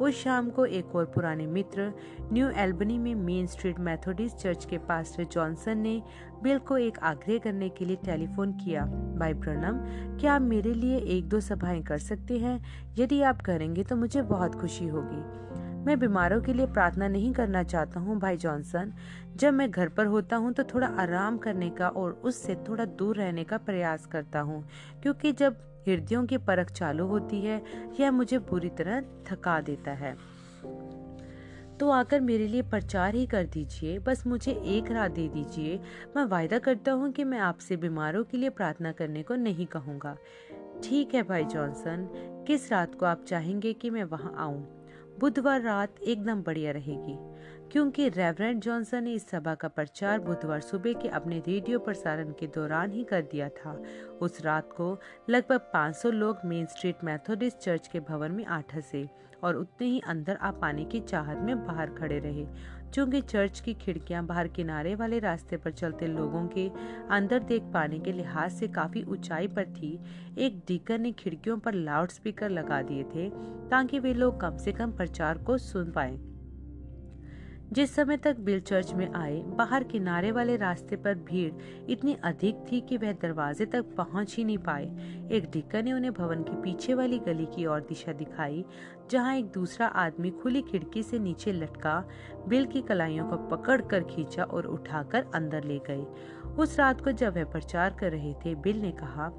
उस 0.03 0.23
शाम 0.23 0.49
को 0.49 0.65
एक 0.67 0.95
और 0.95 1.05
पुराने 1.05 1.45
मित्र, 1.47 1.91
न्यू 2.33 2.47
एल्बनी 2.49 2.97
में 2.97 3.13
मेन 3.15 3.45
स्ट्रीट 3.47 3.79
मेथोडिस्ट 3.79 4.37
चर्च 4.37 4.65
के 4.65 4.77
पास्टर 4.77 5.23
जॉनसन 5.23 5.77
ने 5.77 6.01
बिल 6.43 6.57
को 6.59 6.77
एक 6.77 6.97
आग्रह 7.01 7.37
करने 7.37 7.69
के 7.69 7.85
लिए 7.85 7.95
टेलीफोन 8.05 8.51
किया। 8.55 8.85
भाई 9.19 9.33
ब्रनम 9.35 9.79
क्या 10.19 10.33
आप 10.33 10.41
मेरे 10.41 10.73
लिए 10.73 10.97
एक 11.17 11.29
दो 11.29 11.39
सभाएँ 11.39 11.81
कर 11.83 11.97
सकते 11.99 12.37
हैं? 12.39 12.59
यदि 12.97 13.21
आप 13.21 13.41
करेंगे 13.41 13.83
तो 13.83 13.95
मुझे 13.95 14.21
बहुत 14.23 14.55
खुशी 14.55 14.87
होगी। 14.87 15.23
मैं 15.85 15.99
बीमारों 15.99 16.41
के 16.41 16.53
लिए 16.53 16.65
प्रार्थना 16.65 17.07
नहीं 17.07 17.31
करना 17.33 17.63
चाहता 17.63 17.99
हूँ, 17.99 18.19
भाई 18.19 18.37
जॉनसन। 18.37 18.93
जब 19.35 19.53
मैं 19.53 19.69
घर 19.71 19.89
पर 19.89 20.05
होता 20.05 20.35
हूँ 20.35 20.53
तो 20.53 20.63
थोड़ा 20.65 20.87
आराम 20.99 21.37
करने 21.37 21.69
का 21.69 21.87
और 21.89 22.11
उससे 22.23 22.55
थोड़ा 22.69 22.85
दूर 22.85 23.15
रहने 23.15 23.43
का 23.43 23.57
प्रयास 23.59 24.05
करता 24.05 24.39
हूँ, 24.39 24.63
क्योंकि 25.03 25.31
जब 25.31 25.55
हृदयों 25.87 26.25
की 26.25 26.37
परख 26.37 26.71
चालू 26.71 27.05
होती 27.05 27.41
है, 27.41 27.61
यह 27.99 28.11
मुझे 28.11 28.37
बुरी 28.39 28.69
तरह 28.69 29.01
थका 29.01 29.61
देता 29.61 29.91
है। 29.91 30.15
तो 31.79 31.89
आकर 31.89 32.21
मेरे 32.21 32.47
लिए 32.47 32.61
प्रचार 32.61 33.15
ही 33.15 33.25
कर 33.25 33.45
दीजिए, 33.45 33.99
बस 33.99 34.27
मुझे 34.27 34.51
एक 34.51 34.91
रात 34.91 35.11
दे 35.11 35.27
दीजिए। 35.27 35.79
मैं 36.15 36.23
वायदा 36.25 36.59
करता 36.59 36.91
हूँ 36.91 37.11
कि 37.11 37.23
मैं 37.23 37.39
आपसे 37.39 37.77
बीमारों 37.77 38.23
के 38.23 38.37
लिए 38.37 38.49
प्रार्थना 38.49 38.91
करने 38.91 39.23
को 39.23 39.35
नहीं 39.35 39.65
कहूँगा। 39.65 40.17
ठीक 40.83 41.15
है 41.15 41.23
भाई 41.23 41.43
जॉनसन, 41.43 42.07
किस 42.47 42.71
रात 42.71 42.95
को 42.95 43.05
आप 43.05 43.25
चाहेंगे 43.27 43.73
कि 43.73 43.89
मैं 43.89 44.03
वहाँ 44.03 44.35
आऊँ? 44.37 44.65
बुधवार 45.19 45.61
रात 45.61 45.99
एकदम 46.03 46.43
बढ़िया 46.43 46.71
रहेगी। 46.71 47.17
क्योंकि 47.73 48.07
रेवरेंड 48.09 48.59
जॉनसन 48.61 49.03
ने 49.03 49.11
इस 49.11 49.25
सभा 49.29 49.53
का 49.55 49.67
प्रचार 49.67 50.19
बुधवार 50.19 50.59
सुबह 50.61 50.93
के 50.93 51.07
अपने 51.09 51.37
रेडियो 51.37 51.77
प्रसारण 51.79 52.31
के 52.31 52.47
दौरान 52.47 52.91
ही 52.91 53.03
कर 53.03 53.21
दिया 53.21 53.47
था। 53.49 53.71
उस 54.21 54.41
रात 54.41 54.71
को 54.71 54.97
लगभग 55.29 55.59
500 55.73 56.11
लोग 56.11 56.39
मेन 56.45 56.65
स्ट्रीट 56.65 57.03
मैथोडिस्ट 57.03 57.57
चर्च 57.57 57.87
के 57.87 57.99
भवन 57.99 58.31
में 58.31 58.43
आ 58.45 58.59
ठसे 58.61 59.07
और 59.43 59.55
उतने 59.55 59.87
ही 59.87 60.01
अंदर 60.07 60.35
आ 60.35 60.51
पाने 60.51 60.85
की 60.85 60.99
चाहत 60.99 61.37
में 61.37 61.65
बाहर 61.65 61.89
खड़े 61.89 62.19
रहे, 62.19 62.45
चूँकि 62.93 63.21
चर्च 63.21 63.59
की 63.59 63.73
खिड़कियाँ 63.73 64.23
बाहर 64.25 64.47
किनारे 64.47 64.93
वाले 64.95 65.19
रास्ते 65.19 65.57
पर 65.57 65.71
चलते 65.71 66.07
लोगों 66.07 66.45
के 66.47 66.69
अंदर 67.09 67.39
देख 67.43 67.63
पाने 67.73 67.99
के 67.99 68.11
लिहाज 68.11 68.51
से 68.51 68.67
काफ़ी 68.67 69.03
ऊंचाई 69.03 69.47
पर 69.47 69.73
थी। 69.73 69.97
एक 70.37 70.59
डीकर 70.67 70.99
ने 70.99 71.11
खिड़कियों 71.13 71.57
पर 71.57 71.73
लाउड 71.73 72.09
स्पीकर 72.09 72.49
लगा 72.49 72.81
दिए 72.81 73.03
थे 73.05 73.29
ताकि 73.69 73.99
वे 73.99 74.13
लोग 74.13 74.39
कम 74.41 74.57
से 74.57 74.71
कम 74.71 74.91
प्रचार 74.91 75.37
को 75.37 75.57
सुन 75.57 75.91
पाए। 75.91 76.17
जिस 77.73 77.93
समय 77.95 78.17
तक 78.17 78.39
बिल 78.39 78.59
चर्च 78.59 78.93
में 78.93 79.13
आए, 79.13 79.39
बाहर 79.41 79.83
किनारे 79.83 80.31
वाले 80.31 80.55
रास्ते 80.55 80.95
पर 80.95 81.13
भीड़ 81.15 81.53
इतनी 81.91 82.15
अधिक 82.23 82.55
थी 82.71 82.81
कि 82.81 82.97
वह 82.97 83.11
दरवाजे 83.11 83.65
तक 83.65 83.85
पहुँच 83.97 84.35
ही 84.35 84.43
नहीं 84.43 84.57
पाए। 84.57 84.83
एक 85.31 85.49
ढिक्कर 85.51 85.83
ने 85.83 85.93
उन्हें 85.93 86.11
भवन 86.13 86.43
की 86.43 86.61
पीछे 86.61 86.93
वाली 86.93 87.19
गली 87.19 87.45
की 87.45 87.65
ओर 87.65 87.79
दिशा 87.79 88.13
दिखाई, 88.13 88.63
जहाँ 89.11 89.35
एक 89.35 89.45
दूसरा 89.45 89.87
आदमी 89.87 90.29
खुली 90.31 90.61
खिड़की 90.61 91.03
से 91.03 91.19
नीचे 91.19 91.51
लटका 91.51 92.03
बिल 92.47 92.65
की 92.65 92.81
कलाइयों 92.81 93.25
को 93.25 93.37
पकड़ 93.47 93.81
कर 93.81 94.03
खींचा 94.03 94.43
और 94.43 94.65
उठाकर 94.65 95.25
अंदर 95.35 95.63
ले 95.63 95.79
गए। 95.87 96.05
उस 96.57 96.79
रात 96.79 97.01
को 97.01 97.11
जब 97.11 97.35
वह 97.35 97.45
प्रचार 97.45 97.97
कर 97.99 98.11
रहे 98.11 98.33
थे, 98.33 98.55
बिल 98.55 98.81
ने 98.81 98.91
कहा 98.91 99.29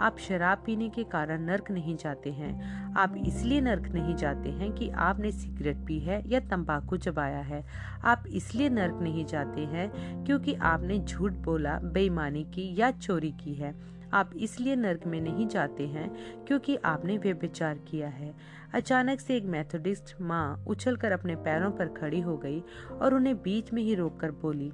आप 0.00 0.18
शराब 0.18 0.62
पीने 0.66 0.88
के 0.88 1.04
कारण 1.04 1.42
नर्क 1.42 1.70
नहीं 1.70 1.96
जाते 1.96 2.30
हैं। 2.32 2.94
आप 2.94 3.14
इसलिए 3.26 3.60
नर्क 3.60 3.88
नहीं 3.88 4.14
जाते 4.14 4.48
हैं 4.48 4.72
कि 4.72 4.88
आपने 4.88 5.32
सिगरेट 5.32 5.84
पी 5.86 5.98
है 5.98 6.22
या 6.28 6.40
तंबाकू 6.40 6.96
चबाया 6.96 7.40
है। 7.40 7.64
आप 8.04 8.24
इसलिए 8.32 8.68
नर्क 8.68 8.98
नहीं 9.02 9.24
जाते 9.24 9.60
हैं 9.60 10.24
क्योंकि 10.24 10.54
आपने 10.54 10.98
झूठ 10.98 11.32
बोला, 11.32 11.78
बेईमानी 11.78 12.44
की 12.44 12.74
या 12.80 12.90
चोरी 12.90 13.30
की 13.32 13.54
है। 13.54 13.74
आप 14.12 14.30
इसलिए 14.36 14.76
नर्क 14.76 15.06
में 15.06 15.20
नहीं 15.20 15.46
जाते 15.48 15.86
हैं 15.86 16.10
क्योंकि 16.46 16.76
आपने 16.76 17.18
व्यभिचार 17.18 17.78
किया 17.88 18.08
है। 18.08 18.34
अचानक 18.74 19.20
से 19.20 19.36
एक 19.36 19.44
मेथोडिस्ट 19.44 20.14
माँ 20.20 20.64
उछलकर 20.68 21.12
अपने 21.12 21.36
पैरों 21.36 21.70
पर 21.70 21.88
खड़ी 21.88 22.20
हो 22.20 22.36
गई 22.36 22.62
और 22.92 23.14
उन्हें 23.14 23.36
बीच 23.36 23.72
में 23.72 23.82
ही 23.82 23.94
रोककर 23.94 24.30
बोली 24.30 24.72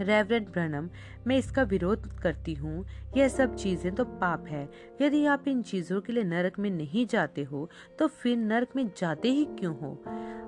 रेवरेंड 0.00 0.48
ब्रनम 0.48 0.88
मैं 1.26 1.36
इसका 1.38 1.62
विरोध 1.62 2.06
करती 2.20 2.54
हूँ। 2.54 2.84
यह 3.16 3.28
सब 3.28 3.54
चीज़ें 3.56 3.94
तो 3.94 4.04
पाप 4.04 4.46
है। 4.46 4.68
यदि 5.02 5.24
आप 5.26 5.48
इन 5.48 5.62
चीज़ों 5.62 6.00
के 6.00 6.12
लिए 6.12 6.24
नरक 6.24 6.58
में 6.58 6.70
नहीं 6.70 7.06
जाते 7.06 7.42
हो 7.42 7.68
तो 7.98 8.06
फिर 8.06 8.36
नरक 8.36 8.76
में 8.76 8.88
जाते 8.98 9.30
ही 9.30 9.44
क्यों 9.58 9.74
हो? 9.76 9.92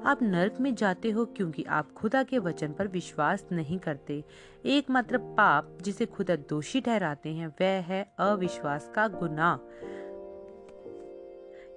आप 0.06 0.22
नरक 0.22 0.60
में 0.60 0.74
जाते 0.74 1.10
हो 1.10 1.24
क्योंकि 1.26 1.64
आप 1.64 1.92
खुदा 1.92 2.22
के 2.22 2.38
वचन 2.38 2.72
पर 2.72 2.88
विश्वास 2.88 3.46
नहीं 3.52 3.78
करते। 3.78 4.22
एकमात्र 4.66 5.18
पाप 5.18 5.78
जिसे 5.82 6.06
खुदा 6.06 6.36
दोषी 6.48 6.80
ठहराते 6.80 7.28
हैं, 7.28 7.46
वह 7.60 7.80
है 7.82 8.06
अविश्वास 8.18 8.90
का 8.94 9.06
गुनाह। 9.08 9.56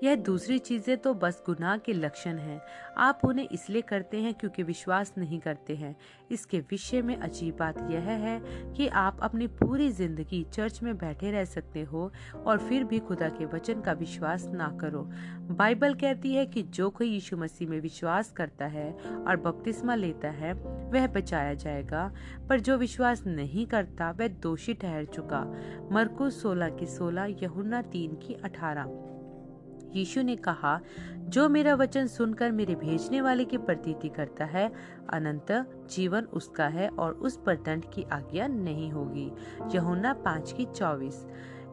यह 0.03 0.15
दूसरी 0.15 0.57
चीज़ें 0.59 0.97
तो 0.97 1.13
बस 1.13 1.41
गुनाह 1.45 1.77
के 1.77 1.93
लक्षण 1.93 2.37
हैं। 2.37 2.61
आप 2.97 3.21
उन्हें 3.25 3.47
इसलिए 3.47 3.81
करते 3.81 4.21
हैं 4.21 4.33
क्योंकि 4.33 4.63
विश्वास 4.63 5.13
नहीं 5.17 5.39
करते 5.39 5.75
हैं। 5.75 5.95
इसके 6.31 6.59
विषय 6.59 7.01
में 7.01 7.15
अजीब 7.17 7.55
बात 7.55 7.77
यह 7.91 8.09
है 8.19 8.39
कि 8.73 8.87
आप 8.87 9.19
अपनी 9.21 9.47
पूरी 9.47 9.89
ज़िंदगी 9.89 10.43
चर्च 10.53 10.81
में 10.83 10.97
बैठे 10.97 11.31
रह 11.31 11.45
सकते 11.45 11.81
हो 11.81 12.11
और 12.45 12.57
फिर 12.59 12.83
भी 12.83 12.99
खुदा 12.99 13.29
के 13.29 13.45
वचन 13.45 13.81
का 13.81 13.91
विश्वास 13.91 14.45
ना 14.45 14.67
करो। 14.81 15.01
बाइबल 15.51 15.93
कहती 15.93 16.33
है 16.33 16.45
कि 16.45 16.63
जो 16.63 16.89
कोई 16.89 17.09
यीशु 17.09 17.37
मसीह 17.37 17.69
में 17.69 17.79
विश्वास 17.81 18.31
करता 18.31 18.65
है 18.65 18.91
और 18.93 19.37
बपतिस्मा 19.37 19.95
लेता 19.95 20.29
है, 20.29 20.53
वह 20.53 21.07
बचाया 21.07 21.53
जाएगा, 21.53 22.11
पर 22.49 22.59
जो 22.59 22.77
विश्वास 22.77 23.23
नहीं 23.27 23.65
करता, 23.65 24.11
वह 24.11 24.27
दोषी 24.27 24.73
ठहर 24.73 25.05
चुका। 25.05 25.45
मरकुस 25.91 26.41
सोलह 26.41 26.69
की 26.69 26.85
सोलह 26.85 27.35
यहुना 27.43 27.81
तीन 27.81 28.15
की 28.17 28.33
अठारह। 28.43 29.17
यीशु 29.95 30.21
ने 30.21 30.35
कहा 30.35 30.79
जो 31.19 31.49
मेरा 31.49 31.75
वचन 31.75 32.07
सुनकर 32.07 32.51
मेरे 32.51 32.75
भेजने 32.75 33.21
वाले 33.21 33.45
की 33.45 33.57
प्रतीति 33.57 34.09
करता 34.09 34.45
है 34.45 34.71
अनंत 35.09 35.71
जीवन 35.91 36.23
उसका 36.23 36.67
है 36.67 36.89
और 36.89 37.13
उस 37.13 37.39
पर 37.45 37.55
दंड 37.55 37.85
की 37.85 38.03
आज्ञा 38.03 38.47
नहीं 38.47 38.91
होगी। 38.91 39.31
यहुना 39.75 40.13
पाँच 40.13 40.51
की 40.51 40.65
चौबीस। 40.65 41.25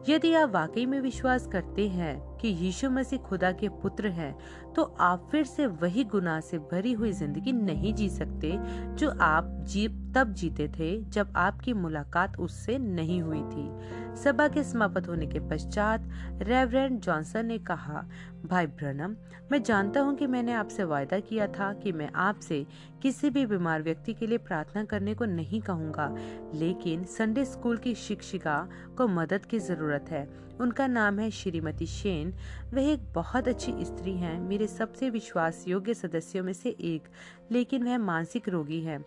यदि 0.09 0.33
आप 0.33 0.49
वाकई 0.49 0.85
में 0.85 1.01
विश्वास 1.01 1.47
करते 1.47 1.87
हैं 1.87 2.37
कि 2.37 2.47
यीशु 2.47 2.89
मसीह 2.89 3.19
खुदा 3.19 3.51
के 3.51 3.69
पुत्र 3.69 4.07
हैं, 4.07 4.37
तो 4.77 4.83
आप 4.99 5.27
फिर 5.31 5.43
से 5.43 5.65
वही 5.67 6.03
गुनाह 6.03 6.39
से 6.39 6.57
भरी 6.71 6.91
हुई 6.93 7.11
ज़िंदगी 7.11 7.51
नहीं 7.51 7.93
जी 7.93 8.09
सकते 8.09 8.51
जो 8.95 9.09
आप 9.21 9.45
जी, 9.63 9.87
तब 10.15 10.33
जीते 10.33 10.67
थे 10.69 10.89
जब 11.03 11.33
आपकी 11.35 11.73
मुलाकात 11.73 12.39
उससे 12.39 12.77
नहीं 12.77 13.21
हुई 13.21 13.41
थी। 13.41 14.15
सभा 14.23 14.47
के 14.47 14.63
समाप्त 14.63 15.07
होने 15.07 15.27
के 15.27 15.39
पश्चात 15.49 16.07
रेवरेंड 16.41 16.99
जॉनसन 16.99 17.45
ने 17.45 17.57
कहा, 17.59 18.05
भाई 18.45 18.67
ब्रनम, 18.67 19.15
मैं 19.51 19.61
जानता 19.63 20.01
हूँ 20.01 20.15
कि 20.15 20.27
मैंने 20.27 20.53
आपसे 20.53 20.83
वायदा 20.83 21.19
किया 21.19 21.47
था 21.49 21.73
कि 21.73 21.91
मैं 21.91 22.09
आपसे 22.15 22.65
किसी 23.01 23.29
भी 23.29 23.45
बीमार 23.45 23.81
व्यक्ति 23.83 24.13
के 24.13 24.27
लिए 24.27 24.37
प्रार्थना 24.37 24.83
करने 24.83 25.13
को 25.13 25.25
नहीं 25.25 25.61
कहूँगा, 25.61 26.13
लेकिन 26.55 27.03
संडे 27.09 27.45
स्कूल 27.45 27.77
की 27.77 27.95
शिक्षिका 27.97 28.67
को 28.97 29.07
मदद 29.07 29.45
की 29.45 29.59
ज़रूरत 29.59 30.05
है। 30.11 30.27
उनका 30.61 30.87
नाम 30.87 31.19
है 31.19 31.29
श्रीमती 31.31 31.85
शेन 31.85 32.33
वह 32.73 32.89
एक 32.91 32.99
बहुत 33.13 33.47
अच्छी 33.47 33.73
स्त्री 33.85 34.13
हैं। 34.13 34.39
मेरे 34.39 34.67
सबसे 34.67 35.09
विश्वास 35.09 35.63
योग्य 35.67 35.93
सदस्यों 35.93 36.43
में 36.43 36.53
से 36.53 36.69
एक 36.69 37.03
लेकिन 37.51 37.83
वह 37.83 37.97
मानसिक 37.97 38.49
रोगी 38.49 38.81
है। 38.81 38.97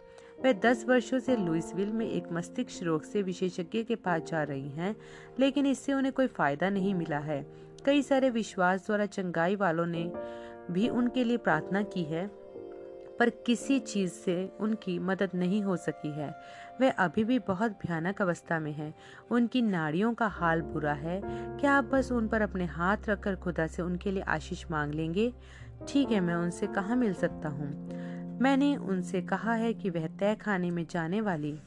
वह 0.45 0.53
दस 0.53 0.85
वर्षों 0.89 1.19
से 1.19 1.37
लुइसविल 1.37 1.93
में 1.93 2.11
एक 2.11 2.33
मस्तिष्क 2.33 2.83
रोग 2.83 3.03
से 3.03 3.23
विशेषज्ञ 3.23 3.83
के 3.83 3.95
पास 3.95 4.23
जा 4.23 4.43
रही 4.43 4.69
हैं, 4.69 4.97
लेकिन 5.41 5.67
इससे 5.67 5.93
उन्हें 5.93 6.13
कोई 6.13 6.27
फ़ायदा 6.27 6.71
नहीं 6.71 6.95
मिला 6.95 7.19
है। 7.19 7.47
कई 7.85 8.03
सारे 8.03 8.31
विश्वास 8.31 8.87
द्वारा 8.87 9.07
चंगाई 9.07 9.57
वालों 9.57 9.87
ने 9.87 10.13
भी 10.71 10.89
उनके 10.89 11.25
लिए 11.25 11.37
प्रार्थना 11.37 11.83
की 11.83 12.03
है। 12.03 12.40
पर 13.21 13.31
किसी 13.31 13.79
चीज़ 13.79 14.11
से 14.11 14.53
उनकी 14.61 14.99
मदद 14.99 15.31
नहीं 15.35 15.63
हो 15.63 15.77
सकी 15.77 16.11
है। 16.11 16.35
वे 16.81 16.91
अभी 16.91 17.25
भी 17.25 17.39
बहुत 17.39 17.71
भयानक 17.71 18.23
अवस्था 18.23 18.59
में 18.61 18.73
हैं। 18.73 18.95
उनकी 19.31 19.63
नाड़ियों 19.63 20.15
का 20.15 20.27
हाल 20.27 20.63
बुरा 20.63 20.93
है। 20.93 21.21
क्या 21.61 21.73
आप 21.73 21.85
बस 21.85 22.13
उन 22.13 22.29
पर 22.29 22.43
अपने 22.43 22.65
हाथ 22.65 23.09
रखकर 23.09 23.37
खुदा 23.37 23.67
से 23.67 23.83
उनके 23.83 24.11
लिए 24.11 24.23
आशीष 24.23 24.65
मांग 24.71 24.95
लेंगे? 24.95 25.33
ठीक 25.89 26.11
है, 26.11 26.21
मैं 26.21 26.35
उनसे 26.35 26.67
कहाँ 26.67 26.97
मिल 26.97 27.15
सकता 27.15 27.49
हूँ? 27.49 27.91
मैंने 28.41 28.77
उनसे 28.77 29.21
कहा 29.23 29.55
है 29.55 29.75
कि 29.75 29.91
वह 29.91 30.07
तय 30.07 30.35
खाने 30.35 30.71
में 30.71 30.87
जाने 30.91 31.21
वाली 31.21 31.59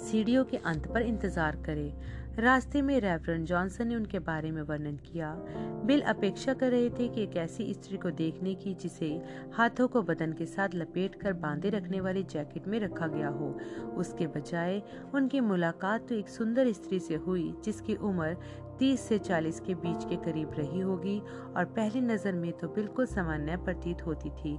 सीढ़ियों 0.00 0.44
के 0.44 0.56
अंत 0.56 0.86
पर 0.86 1.02
इंतज़ार 1.02 1.56
करे। 1.56 1.92
रास्ते 2.38 2.82
में 2.82 3.00
रेवरन 3.00 3.44
जॉनसन 3.44 3.88
ने 3.88 3.96
उनके 3.96 4.18
बारे 4.18 4.50
में 4.50 4.62
वर्णन 4.62 4.96
किया। 4.96 5.34
बिल 5.84 6.00
अपेक्षा 6.00 6.54
कर 6.54 6.70
रहे 6.70 6.90
थे 6.90 7.08
कि 7.08 7.22
एक 7.22 7.36
ऐसी 7.36 7.74
स्त्री 7.74 7.96
को 7.96 8.10
देखने 8.10 8.54
की, 8.54 8.74
जिसे 8.74 9.22
हाथों 9.52 9.88
को 9.88 10.02
बदन 10.02 10.32
के 10.32 10.46
साथ 10.46 10.68
लपेट 10.74 11.14
कर 11.14 11.32
बांधे 11.32 11.70
रखने 11.70 12.00
वाली 12.00 12.22
जैकेट 12.22 12.68
में 12.68 12.80
रखा 12.80 13.06
गया 13.06 13.28
हो। 13.28 13.58
उसके 13.96 14.26
बजाय, 14.26 14.82
उनकी 15.14 15.40
मुलाकात 15.40 16.08
तो 16.08 16.14
एक 16.14 16.28
सुंदर 16.28 16.72
स्त्री 16.72 16.98
से 16.98 17.14
हुई, 17.14 17.54
जिसकी 17.64 17.94
उम्र 17.94 18.36
30 18.78 19.00
से 19.00 19.18
40 19.18 19.60
के 19.60 19.74
बीच 19.74 20.04
के 20.04 20.16
करीब 20.16 20.50
रही 20.58 20.80
होगी, 20.80 21.22
और 21.56 21.64
पहली 21.64 22.00
नज़र 22.00 22.32
में 22.32 22.52
तो 22.52 22.68
बिल्कुल 22.68 23.06
सामान्य 23.06 23.56
प्रतीत 23.56 24.06
होती 24.06 24.30
थी। 24.30 24.58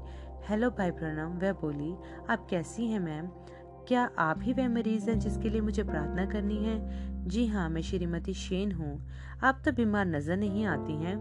हेलो 0.49 0.69
भाई 0.69 0.91
प्रणम 0.91 1.39
वह 1.39 1.53
बोली, 1.53 1.93
आप 2.29 2.47
कैसी 2.49 2.85
हैं 2.85 2.99
मैम? 2.99 3.29
क्या 3.87 4.09
आप 4.17 4.39
ही 4.41 4.53
वह 4.53 4.69
मरीज़ 4.69 5.09
हैं 5.09 5.19
जिसके 5.19 5.49
लिए 5.49 5.61
मुझे 5.61 5.83
प्रार्थना 5.83 6.25
करनी 6.25 6.57
है? 6.57 7.08
जी 7.27 7.47
हाँ 7.47 7.69
मैं 7.69 7.81
श्रीमती 7.81 8.33
शेन 8.33 8.71
हूँ। 8.71 9.09
आप 9.43 9.61
तो 9.65 9.71
बीमार 9.71 10.05
नज़र 10.05 10.37
नहीं 10.37 10.65
आती 10.65 10.93
हैं। 10.93 11.15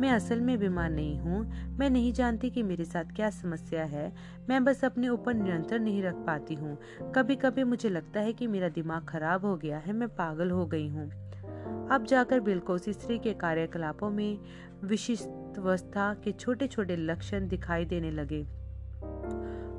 मैं 0.00 0.10
असल 0.10 0.40
में 0.40 0.58
बीमार 0.58 0.90
नहीं 0.90 1.18
हूँ। 1.18 1.44
मैं 1.78 1.90
नहीं 1.90 2.12
जानती 2.12 2.50
कि 2.50 2.62
मेरे 2.62 2.84
साथ 2.84 3.04
क्या 3.04 3.30
समस्या 3.30 3.84
है। 3.84 4.12
मैं 4.48 4.64
बस 4.64 4.84
अपने 4.84 5.08
ऊपर 5.08 5.34
नियंत्रण 5.34 5.82
नहीं 5.82 6.02
रख 6.02 6.14
पाती 6.14 6.54
हूँ। 6.54 6.78
कभी 7.14 7.36
कभी 7.36 7.64
मुझे 7.64 7.88
लगता 7.88 8.20
है 8.20 8.32
कि 8.32 8.46
मेरा 8.46 8.68
दिमाग 8.68 9.04
खराब 9.04 9.44
हो 9.44 9.56
गया 9.56 9.78
है, 9.78 9.92
मैं 9.92 10.08
पागल 10.08 10.50
हो 10.50 10.66
गई 10.66 10.88
हूँ। 10.88 11.10
अब 11.90 12.06
जाकर 12.08 12.40
बिल्कुल 12.40 12.78
स्त्री 12.78 13.18
के 13.18 13.32
कार्यकलापों 13.32 14.10
में 14.10 14.38
विशिष्टवस्था 14.84 16.14
के 16.14 16.32
छोटे 16.32 16.66
छोटे 16.66 16.96
लक्षण 16.96 17.48
दिखाई 17.48 17.84
देने 17.84 18.10
लगे। 18.10 18.61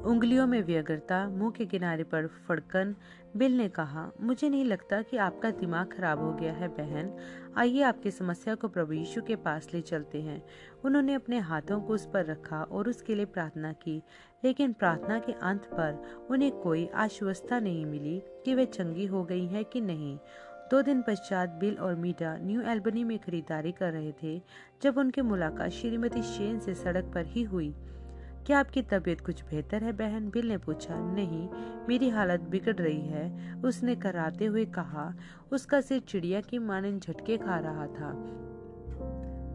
उंगलियों 0.03 0.47
में 0.47 0.63
व्यग्रता, 0.63 1.29
मुँह 1.29 1.51
के 1.51 1.65
किनारे 1.65 2.03
पर 2.03 2.27
फड़कन, 2.27 2.95
बिल 3.37 3.57
ने 3.57 3.69
कहा, 3.69 4.11
मुझे 4.21 4.49
नहीं 4.49 4.65
लगता 4.65 5.01
कि 5.01 5.17
आपका 5.17 5.51
दिमाग 5.51 5.93
खराब 5.93 6.19
हो 6.19 6.33
गया 6.33 6.53
है, 6.53 6.67
बहन। 6.67 7.17
आइए 7.57 7.81
आपकी 7.81 8.11
समस्या 8.11 8.55
को 8.55 8.67
प्रभु 8.67 8.93
यीशु 8.93 9.21
के 9.21 9.35
पास 9.35 9.67
ले 9.73 9.81
चलते 9.81 10.21
हैं। 10.21 10.45
उन्होंने 10.85 11.13
अपने 11.13 11.39
हाथों 11.39 11.81
को 11.81 11.93
उस 11.93 12.05
पर 12.05 12.25
रखा 12.25 12.63
और 12.63 12.89
उसके 12.89 13.15
लिए 13.15 13.25
प्रार्थना 13.25 13.73
की, 13.73 14.03
लेकिन 14.43 14.73
प्रार्थना 14.73 15.19
के 15.19 15.31
अंत 15.31 15.65
पर 15.65 16.03
उन्हें 16.31 16.51
कोई 16.51 16.87
आश्वस्ता 16.87 17.59
नहीं 17.59 17.85
मिली 17.85 18.21
कि 18.45 18.55
वे 18.55 18.65
चंगी 18.65 19.05
हो 19.05 19.23
गई 19.23 19.45
हैं 19.45 19.65
कि 19.65 19.81
नहीं। 19.81 20.17
दो 20.71 20.81
दिन 20.81 21.01
पश्चात 21.01 21.49
बिल 21.49 21.75
और 21.75 21.95
मीडा 21.95 22.37
न्यू 22.37 22.61
एल्बनी 22.61 23.03
में 23.03 23.19
खरीदारी 23.19 23.71
कर 23.71 23.91
रहे 23.91 24.13
थे, 24.23 24.41
जब 24.83 24.97
उनकी 24.97 25.21
मुलाकात 25.21 25.69
श्रीमती 25.69 26.21
शेन 26.21 26.59
से 26.59 26.73
सड़क 26.73 27.11
पर 27.13 27.25
ही 27.25 27.43
हुई। 27.43 27.75
क्या 28.45 28.59
आपकी 28.59 28.81
तबीयत 28.81 29.21
कुछ 29.21 29.43
बेहतर 29.43 29.83
है 29.83 29.91
बहन? 29.91 30.29
बिल 30.29 30.47
ने 30.47 30.57
पूछा। 30.57 31.13
नहीं, 31.13 31.49
मेरी 31.89 32.09
हालत 32.09 32.39
बिगड़ 32.39 32.75
रही 32.75 33.01
है, 33.01 33.55
उसने 33.61 33.95
कराते 33.95 34.45
हुए 34.45 34.65
कहा। 34.65 35.13
उसका 35.51 35.81
सिर 35.81 35.99
चिड़िया 35.99 36.41
की 36.41 36.59
मानन 36.59 36.99
झटके 36.99 37.37
खा 37.37 37.59
रहा 37.59 37.87
था। 37.87 38.39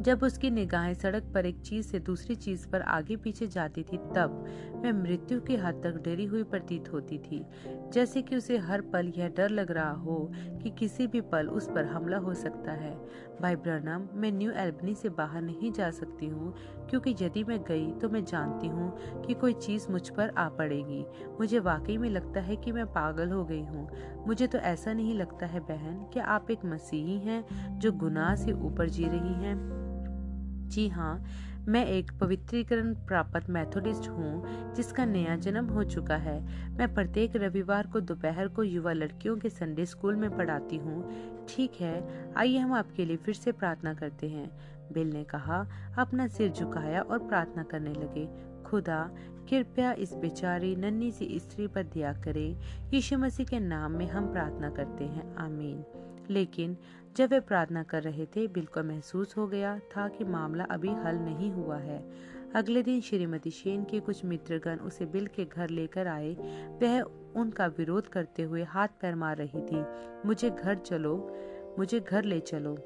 जब 0.00 0.22
उसकी 0.22 0.50
निगाहें 0.50 0.94
सड़क 0.94 1.22
पर 1.34 1.46
एक 1.46 1.60
चीज़ 1.60 1.86
से 1.86 1.98
दूसरी 1.98 2.34
चीज़ 2.34 2.68
पर 2.68 2.82
आगे 2.82 3.16
पीछे 3.16 3.46
जाती 3.46 3.82
थी, 3.82 3.96
तब 3.96 4.46
वह 4.72 4.92
मृत्यु 4.92 5.40
की 5.40 5.56
हद 5.56 5.80
तक 5.84 6.02
डरी 6.04 6.24
हुई 6.24 6.42
प्रतीत 6.42 6.92
होती 6.92 7.18
थी। 7.18 7.46
जैसे 7.92 8.22
कि 8.22 8.36
उसे 8.36 8.58
हर 8.58 8.80
पल 8.80 9.12
यह 9.16 9.28
डर 9.28 9.48
लग 9.48 9.70
रहा 9.70 9.90
हो 9.90 10.32
कि 10.34 10.70
किसी 10.70 11.06
भी 11.06 11.20
पल 11.20 11.48
उस 11.48 11.70
पर 11.70 11.84
हमला 11.84 12.18
हो 12.18 12.34
सकता 12.34 12.72
है। 12.72 13.00
भाई 13.42 13.56
ब्रनम 13.56 14.06
मैं 14.14 14.30
न्यू 14.32 14.50
एल्बनी 14.50 14.94
से 14.94 15.08
बाहर 15.08 15.42
नहीं 15.42 15.70
जा 15.72 15.90
सकती 15.90 16.26
हूँ, 16.26 16.52
क्योंकि 16.90 17.14
यदि 17.20 17.44
मैं 17.44 17.58
गई 17.62 17.90
तो 17.92 18.08
मैं 18.08 18.24
जानती 18.24 18.68
हूँ 18.68 19.22
कि 19.22 19.34
कोई 19.34 19.52
चीज़ 19.52 19.88
मुझ 19.90 20.08
पर 20.08 20.30
आ 20.30 20.48
पड़ेगी। 20.48 21.04
मुझे 21.38 21.58
वाकई 21.58 21.96
में 21.96 22.08
लगता 22.10 22.40
है 22.40 22.56
कि 22.56 22.72
मैं 22.72 22.86
पागल 22.86 23.30
हो 23.30 23.44
गई 23.44 23.62
हूँ। 23.62 23.88
मुझे 24.26 24.46
तो 24.46 24.58
ऐसा 24.58 24.92
नहीं 24.92 25.14
लगता 25.14 25.46
है 25.46 25.60
बहन 25.60 26.04
कि 26.12 26.20
आप 26.20 26.50
एक 26.50 26.64
मसीही 26.64 27.18
हैं 27.18 27.44
जो 27.78 27.92
गुनाह 27.92 28.34
से 28.34 28.52
ऊपर 28.52 28.88
जी 28.88 29.04
रही 29.04 29.34
हैं। 29.44 29.56
जी 30.68 30.88
हाँ 30.88 31.24
मैं 31.68 31.86
एक 31.86 32.12
पवित्रीकरण 32.20 32.94
प्राप्त 32.94 33.50
मैथोडिस्ट 33.50 34.08
हूँ, 34.08 34.44
जिसका 34.74 35.04
नया 35.04 35.36
जन्म 35.36 35.66
हो 35.66 35.84
चुका 35.84 36.16
है। 36.16 36.68
मैं 36.70 36.94
प्रत्येक 36.94 37.36
रविवार 37.36 37.86
को 37.86 38.00
दोपहर 38.00 38.48
को 38.48 38.62
युवा 38.62 38.92
लड़कियों 38.92 39.36
के 39.36 39.48
संडे 39.48 39.86
स्कूल 39.86 40.16
में 40.16 40.36
पढ़ाती 40.36 40.76
हूँ। 40.76 41.10
ठीक 41.48 41.72
है, 41.80 42.24
आइए 42.36 42.58
हम 42.58 42.72
आपके 42.72 43.04
लिए 43.04 43.16
फिर 43.16 43.34
से 43.34 43.52
प्रार्थना 43.52 43.94
करते 43.94 44.28
हैं। 44.28 44.50
बिल 44.92 45.10
ने 45.10 45.24
कहा, 45.24 45.66
अपना 45.98 46.28
सिर 46.28 46.52
झुकाया 46.52 47.02
और 47.02 47.18
प्रार्थना 47.18 47.62
करने 47.62 47.92
लगे। 47.92 48.28
खुदा, 48.62 49.10
कृपया 49.50 49.92
इस 49.92 50.14
बेचारी 50.14 50.76
नन्ही 50.76 51.12
सी 51.12 51.38
स्त्री 51.38 51.66
पर 51.66 51.82
दया 51.82 52.12
करे। 52.12 52.56
यीशु 52.94 53.18
मसीह 53.18 53.46
के 53.46 53.60
नाम 53.60 53.92
में 53.92 54.06
हम 54.06 54.32
प्रार्थना 54.32 54.70
करते 54.70 55.04
हैं। 55.04 55.36
आमीन। 55.36 55.84
लेकिन 56.30 56.76
जब 57.16 57.30
वे 57.30 57.40
प्रार्थना 57.40 57.82
कर 57.82 58.02
रहे 58.02 58.26
थे 58.26 58.46
बिल 58.46 58.64
को 58.64 58.82
महसूस 58.82 59.36
हो 59.36 59.46
गया 59.46 59.78
था 59.78 60.08
कि 60.08 60.24
मामला 60.24 60.64
अभी 60.64 60.88
हल 60.88 61.16
नहीं 61.16 61.50
हुआ 61.50 61.78
है। 61.78 62.12
अगले 62.54 62.82
दिन 62.82 63.00
श्रीमती 63.00 63.50
शेन 63.50 63.84
के 63.84 64.00
कुछ 64.00 64.24
मित्रगण 64.24 64.78
उसे 64.78 65.06
बिल 65.06 65.26
के 65.26 65.44
घर 65.44 65.70
लेकर 65.70 66.06
आए। 66.06 66.34
वह 66.82 67.00
उनका 67.40 67.66
विरोध 67.66 68.08
करते 68.08 68.42
हुए 68.42 68.62
हाथ 68.62 68.88
पैर 68.88 69.14
मार 69.14 69.36
रही 69.36 69.60
थी। 69.60 69.84
मुझे 70.26 70.50
घर 70.50 70.74
चलो, 70.74 71.36
मुझे 71.78 72.00
घर 72.00 72.24
ले 72.24 72.40
चलो। 72.40 72.78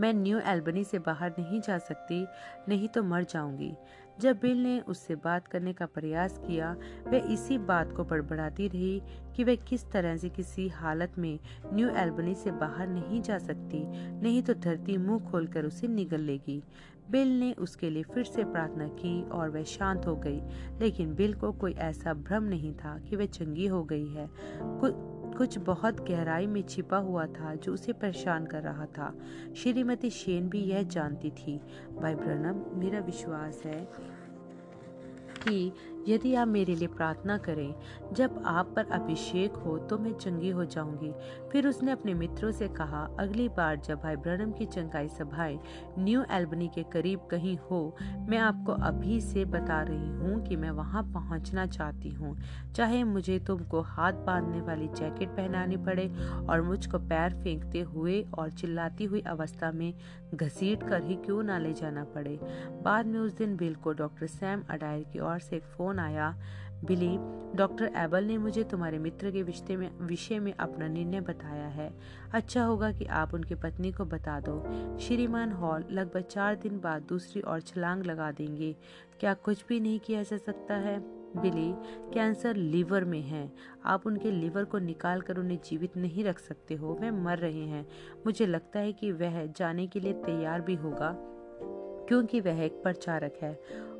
मैं 0.00 0.12
न्यू 0.12 0.38
एल्बनी 0.38 0.84
से 0.84 0.98
बाहर 0.98 1.30
नहीं 1.38 1.60
जा 1.60 1.78
सकती, 1.78 2.26
नहीं 2.68 2.88
तो 2.88 3.02
मर 3.02 3.24
जाऊँगी। 3.24 3.74
जब 4.20 4.38
बिल 4.42 4.62
ने 4.62 4.78
उससे 4.80 5.14
बात 5.14 5.48
करने 5.48 5.72
का 5.72 5.86
प्रयास 5.86 6.38
किया 6.38 6.76
वह 7.06 7.32
इसी 7.32 7.58
बात 7.58 7.92
को 7.92 8.04
बड़बड़ाती 8.04 8.68
रही 8.68 9.02
कि 9.36 9.44
वह 9.44 9.54
किस 9.68 9.90
तरह 9.90 10.16
से 10.16 10.28
किसी 10.28 10.68
हालत 10.68 11.18
में 11.18 11.38
न्यू 11.72 11.88
एल्बनी 11.88 12.34
से 12.34 12.50
बाहर 12.50 12.88
नहीं 12.88 13.20
जा 13.22 13.38
सकती, 13.38 13.84
नहीं 14.20 14.42
तो 14.42 14.54
धरती 14.54 14.96
मुँह 14.96 15.30
खोलकर 15.30 15.64
उसे 15.64 15.88
निगल 15.88 16.20
लेगी। 16.20 16.62
बिल 17.10 17.28
ने 17.40 17.52
उसके 17.52 17.90
लिए 17.90 18.02
फिर 18.02 18.24
से 18.24 18.44
प्रार्थना 18.44 18.86
की 18.88 19.22
और 19.30 19.50
वह 19.50 19.62
शांत 19.62 20.06
हो 20.06 20.16
गई, 20.16 20.40
लेकिन 20.80 21.14
बिल 21.14 21.34
को 21.34 21.52
कोई 21.52 21.72
ऐसा 21.72 22.14
भ्रम 22.14 22.44
नहीं 22.44 22.72
था 22.74 22.98
कि 22.98 23.16
वह 23.16 23.26
चंगी 23.26 23.66
हो 23.66 23.82
गई 23.84 24.06
है। 24.06 24.26
कुछ 25.42 25.58
बहुत 25.58 26.08
गहराई 26.08 26.46
में 26.46 26.62
छिपा 26.62 26.96
हुआ 26.96 27.26
था 27.26 27.54
जो 27.54 27.74
उसे 27.74 27.92
परेशान 27.92 28.46
कर 28.46 28.62
रहा 28.62 28.86
था। 28.86 29.14
श्रीमती 29.56 30.10
शेन 30.10 30.48
भी 30.48 30.58
यह 30.58 30.82
जानती 30.82 31.30
थी। 31.30 31.60
भाई 31.96 32.14
प्रणब, 32.14 32.72
मेरा 32.74 33.00
विश्वास 33.00 33.62
है 33.64 33.88
कि 35.48 35.72
यदि 36.08 36.34
आप 36.34 36.48
मेरे 36.48 36.74
लिए 36.74 36.88
प्रार्थना 36.88 37.36
करें, 37.38 37.74
जब 38.12 38.42
आप 38.46 38.72
पर 38.76 38.90
अभिषेक 38.92 39.54
हो 39.56 39.76
तो 39.80 39.98
मैं 39.98 40.12
चंगी 40.14 40.50
हो 40.50 40.64
जाऊँगी। 40.64 41.12
फिर 41.52 41.66
उसने 41.66 41.90
अपने 41.92 42.14
मित्रों 42.14 42.50
से 42.52 42.68
कहा, 42.70 43.02
अगली 43.18 43.48
बार 43.48 43.76
जब 43.78 44.00
भाई 44.02 44.16
ब्रनम 44.16 44.52
की 44.52 44.66
चंगाई 44.66 45.08
सभाएँ 45.08 45.58
न्यू 45.98 46.22
एल्बनी 46.32 46.68
के 46.68 46.82
करीब 46.92 47.26
कहीं 47.30 47.56
हो, 47.70 47.96
मैं 48.28 48.38
आपको 48.38 48.72
अभी 48.82 49.20
से 49.20 49.44
बता 49.46 49.80
रही 49.82 50.08
हूँ 50.10 50.42
कि 50.46 50.56
मैं 50.56 50.70
वहाँ 50.72 51.02
पहुँचना 51.14 51.66
चाहती 51.68 52.10
हूँ। 52.10 52.36
चाहे 52.76 53.02
मुझे 53.04 53.38
तुमको 53.38 53.80
हाथ 53.82 54.12
बांधने 54.26 54.60
वाली 54.60 54.88
जैकेट 54.90 55.28
पहनानी 55.28 55.76
पड़े 55.78 56.10
और 56.48 56.62
मुझको 56.62 56.98
पैर 57.00 57.34
फेंकते 57.42 57.80
हुए 57.82 58.20
और 58.34 58.50
चिल्लाती 58.52 59.04
हुई 59.04 59.20
अवस्था 59.28 59.70
में 59.72 59.92
घसीट 60.34 60.82
कर 60.82 61.02
ही 61.02 61.14
क्यों 61.16 61.42
ना 61.42 61.58
ले 61.58 61.72
जाना 61.72 62.04
पड़े। 62.14 62.38
बाद 62.82 63.06
में 63.06 63.18
उस 63.20 63.36
दिन 63.36 63.56
बिल 63.56 63.74
को 63.74 63.92
डॉक्टर 63.92 64.26
सैम 64.26 64.62
अडायर 64.70 65.02
की 65.12 65.18
ओर 65.20 65.38
से 65.38 65.56
एक 65.56 65.64
फ़ोन 65.76 65.91
आया, 65.98 66.34
बिली, 66.84 67.16
डॉक्टर 67.56 67.90
एबल 67.96 68.24
ने 68.24 68.36
मुझे 68.38 68.62
तुम्हारे 68.64 68.98
मित्र 68.98 69.30
के 69.30 69.42
विषय 69.42 69.76
में 69.76 69.90
विषय 70.00 70.38
में 70.38 70.52
अपना 70.54 70.88
निर्णय 70.88 71.20
बताया 71.20 71.66
है। 71.66 71.92
अच्छा 72.34 72.64
होगा 72.64 72.92
कि 72.92 73.04
आप 73.04 73.34
उनकी 73.34 73.54
पत्नी 73.54 73.92
को 73.92 74.04
बता 74.04 74.40
दो। 74.40 74.60
श्रीमान 74.98 75.52
हॉल 75.52 75.84
लगभग 75.90 76.20
चार 76.20 76.54
दिन 76.54 76.80
बाद 76.80 77.02
दूसरी 77.02 77.42
ओर 77.42 77.60
छलांग 77.60 78.04
लगा 78.04 78.30
देंगे। 78.30 78.76
क्या 79.20 79.34
कुछ 79.34 79.64
भी 79.68 79.80
नहीं 79.80 79.98
किया 80.00 80.22
जा 80.22 80.36
सकता 80.36 80.74
है? 80.74 80.98
बिली, 81.36 81.72
कैंसर 82.14 82.56
लीवर 82.56 83.04
में 83.04 83.20
है। 83.20 83.50
आप 83.84 84.06
उनके 84.06 84.30
लीवर 84.30 84.64
को 84.64 84.78
निकाल 84.78 85.20
कर 85.20 85.36
उन्हें 85.36 85.58
जीवित 85.64 85.96
नहीं 85.96 86.24
रख 86.24 86.38
सकते 86.38 86.74
हो। 86.74 86.96
वे 87.00 87.10
मर 87.10 87.38
रहे 87.38 87.64
हैं। 87.66 87.86
मुझे 88.26 88.46
लगता 88.46 88.80
है 88.80 88.92
कि 88.92 89.12
वह 89.12 89.46
जाने 89.46 89.86
के 89.86 90.00
लिए 90.00 90.12
तैयार 90.12 90.60
भी 90.60 90.74
होगा, 90.74 91.14
क्योंकि 92.08 92.40
वह 92.40 92.60
एक 92.60 92.82
प्रचारक 92.82 93.38
है। 93.42 93.52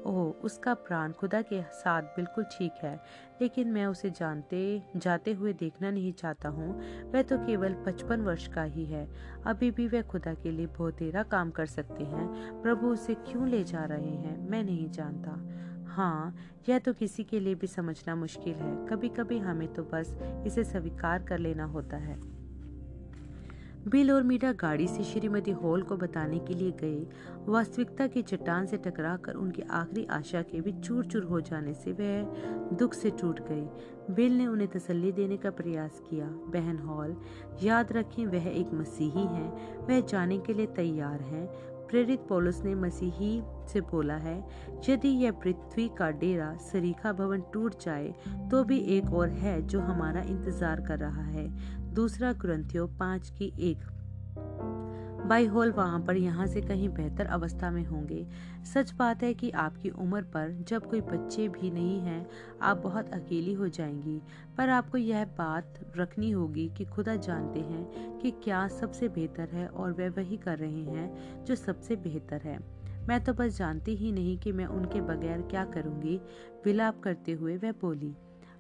ओह, 0.07 0.43
उसका 0.45 0.75
प्राण 0.75 1.13
खुदा 1.13 1.41
के 1.43 1.63
साथ 1.63 2.03
बिल्कुल 2.03 2.45
ठीक 2.45 2.73
है, 2.83 2.95
लेकिन 3.43 3.69
मैं 3.69 3.87
उसे 3.87 4.11
जानते, 4.11 4.83
जाते 4.97 5.33
हुए 5.33 5.53
देखना 5.53 5.91
नहीं 5.91 6.13
चाहता 6.13 6.49
हूँ। 6.49 6.71
वह 7.13 7.23
तो 7.23 7.39
केवल 7.39 7.75
पचपन 7.87 8.21
वर्ष 8.21 8.49
का 8.49 8.63
ही 8.63 8.85
है। 8.85 9.07
अभी 9.47 9.71
भी 9.71 9.89
वह 9.89 10.03
खुदा 10.03 10.35
के 10.35 10.51
लिए 10.51 10.67
बहुत 10.67 10.99
देरा 10.99 11.23
काम 11.23 11.51
कर 11.51 11.67
सकते 11.67 12.05
हैं। 12.05 12.63
प्रभु 12.63 12.89
उसे 12.89 13.15
क्यों 13.15 13.49
ले 13.49 13.65
जा 13.65 13.85
रहे 13.85 14.17
हैं, 14.17 14.37
मैं 14.51 14.63
नहीं 14.65 14.91
जानता। 14.91 15.39
हाँ 15.91 16.37
यह 16.69 16.79
तो 16.79 16.93
किसी 16.93 17.25
के 17.25 17.41
लिए 17.41 17.55
भी 17.55 17.67
समझना 17.67 18.15
मुश्किल 18.15 18.55
है। 18.55 18.75
कभी 18.87 19.09
कभी 19.09 19.39
हमें 19.39 19.73
तो 19.75 19.83
बस 19.85 20.17
इसे 20.47 20.65
स्वीकार 20.65 21.23
कर 21.23 21.39
लेना 21.39 21.65
होता 21.65 21.97
है। 21.97 22.32
बिल 23.83 24.11
और 24.13 24.23
मीरा 24.23 24.51
गाड़ी 24.53 24.87
से 24.89 25.05
श्रीमती 25.05 25.51
हॉल 25.53 25.83
को 25.83 25.97
बताने 25.97 26.39
के 26.39 26.55
लिए 26.55 26.71
गए। 26.81 27.07
वास्तविकता 27.47 28.07
की 28.07 28.23
चट्टान 28.23 28.67
से 28.67 28.77
टकराकर 28.77 29.35
उनकी 29.35 29.63
आखिरी 29.71 30.05
आशा 30.11 30.43
के 30.43 30.61
भी 30.61 30.73
चूर 30.75 31.07
चूर 31.07 31.25
हो 31.25 31.41
जाने 31.41 31.75
से 31.75 31.93
वह 31.93 32.77
दुख 32.79 32.95
से 32.95 33.11
टूट 33.21 33.41
गई 33.49 34.15
बिल 34.15 34.37
ने 34.39 34.47
उन्हें 34.47 34.69
तसल्ली 34.71 35.13
देने 35.13 35.37
का 35.37 35.51
प्रयास 35.53 36.01
किया। 36.11 36.27
बहन 36.53 36.79
हॉल, 36.79 37.17
याद 37.63 37.93
रखें 37.93 38.25
वह 38.27 38.49
एक 38.49 38.73
मसीही 38.75 39.27
हैं। 39.27 39.87
वह 39.89 40.01
जाने 40.03 40.39
के 40.39 40.55
लिए 40.55 40.67
तैयार 40.77 41.21
हैं। 41.23 41.47
प्रेरित 41.89 42.21
पौलुस 42.29 42.63
ने 42.65 42.75
मसीही 42.77 43.41
से 43.69 43.81
बोला 43.83 44.15
है, 44.17 44.39
यदि 44.89 45.09
यह 45.17 45.33
पृथ्वी 45.35 45.89
का 45.99 46.11
डेरा 46.13 46.55
सरीखा 46.63 47.13
भवन 47.13 47.43
टूट 47.53 47.79
जाए 47.81 48.15
तो 48.51 48.63
भी 48.65 48.79
एक 48.97 49.13
और 49.13 49.29
है 49.31 49.61
जो 49.63 49.81
हमारा 49.83 50.23
इंतज़ार 50.23 50.81
कर 50.81 50.99
रहा 50.99 51.25
है। 51.25 51.47
दूसरा 51.95 52.33
ग्रंथियों 52.33 52.89
पाँच 52.89 53.31
की 53.31 53.53
एक। 53.59 53.79
बाई 55.27 55.47
होल, 55.47 55.73
वहाँ 55.73 56.01
पर 56.01 56.17
यहाँ 56.17 56.47
से 56.47 56.61
कहीं 56.61 56.89
बेहतर 56.89 57.27
अवस्था 57.27 57.71
में 57.71 57.85
होंगे। 57.85 58.27
सच 58.75 58.93
बात 58.93 59.23
है 59.23 59.35
कि 59.35 59.51
आपकी 59.51 59.91
उम्र 59.91 60.23
पर 60.23 60.65
जब 60.69 60.91
कोई 60.91 61.01
बच्चे 61.01 61.49
भी 61.49 61.71
नहीं 61.71 62.01
हैं, 62.01 62.27
आप 62.63 62.77
बहुत 62.77 63.13
अकेली 63.13 63.53
हो 63.53 63.69
जाएँगी। 63.69 64.23
पर 64.57 64.69
आपको 64.69 64.99
यह 64.99 65.25
बात 65.25 65.93
रखनी 65.97 66.31
होगी 66.31 66.69
कि 66.69 66.85
खुदा 66.85 67.17
जानते 67.17 67.61
हैं 67.61 68.19
कि 68.19 68.31
क्या 68.31 68.69
सबसे 68.69 69.09
बेहतर 69.09 69.49
है 69.49 69.67
और 69.69 69.93
वह 69.93 70.09
वही 70.09 70.37
कर 70.37 70.59
रहे 70.59 70.85
हैं 70.85 71.45
जो 71.45 71.55
सबसे 71.55 71.97
बेहतर 71.97 72.41
है। 72.41 72.59
मैं 73.09 73.25
तो 73.25 73.33
बस 73.33 73.59
जानती 73.59 73.95
ही 73.95 74.13
नहीं 74.13 74.39
कि 74.39 74.53
मैं 74.53 74.67
उनके 74.67 75.01
बगैर 75.01 75.43
क्या 75.43 75.65
करूँगी। 75.65 76.21
विलाप 76.65 77.01
करते 77.01 77.33
हुए 77.33 77.57
वह 77.57 77.73
बोली 77.73 78.15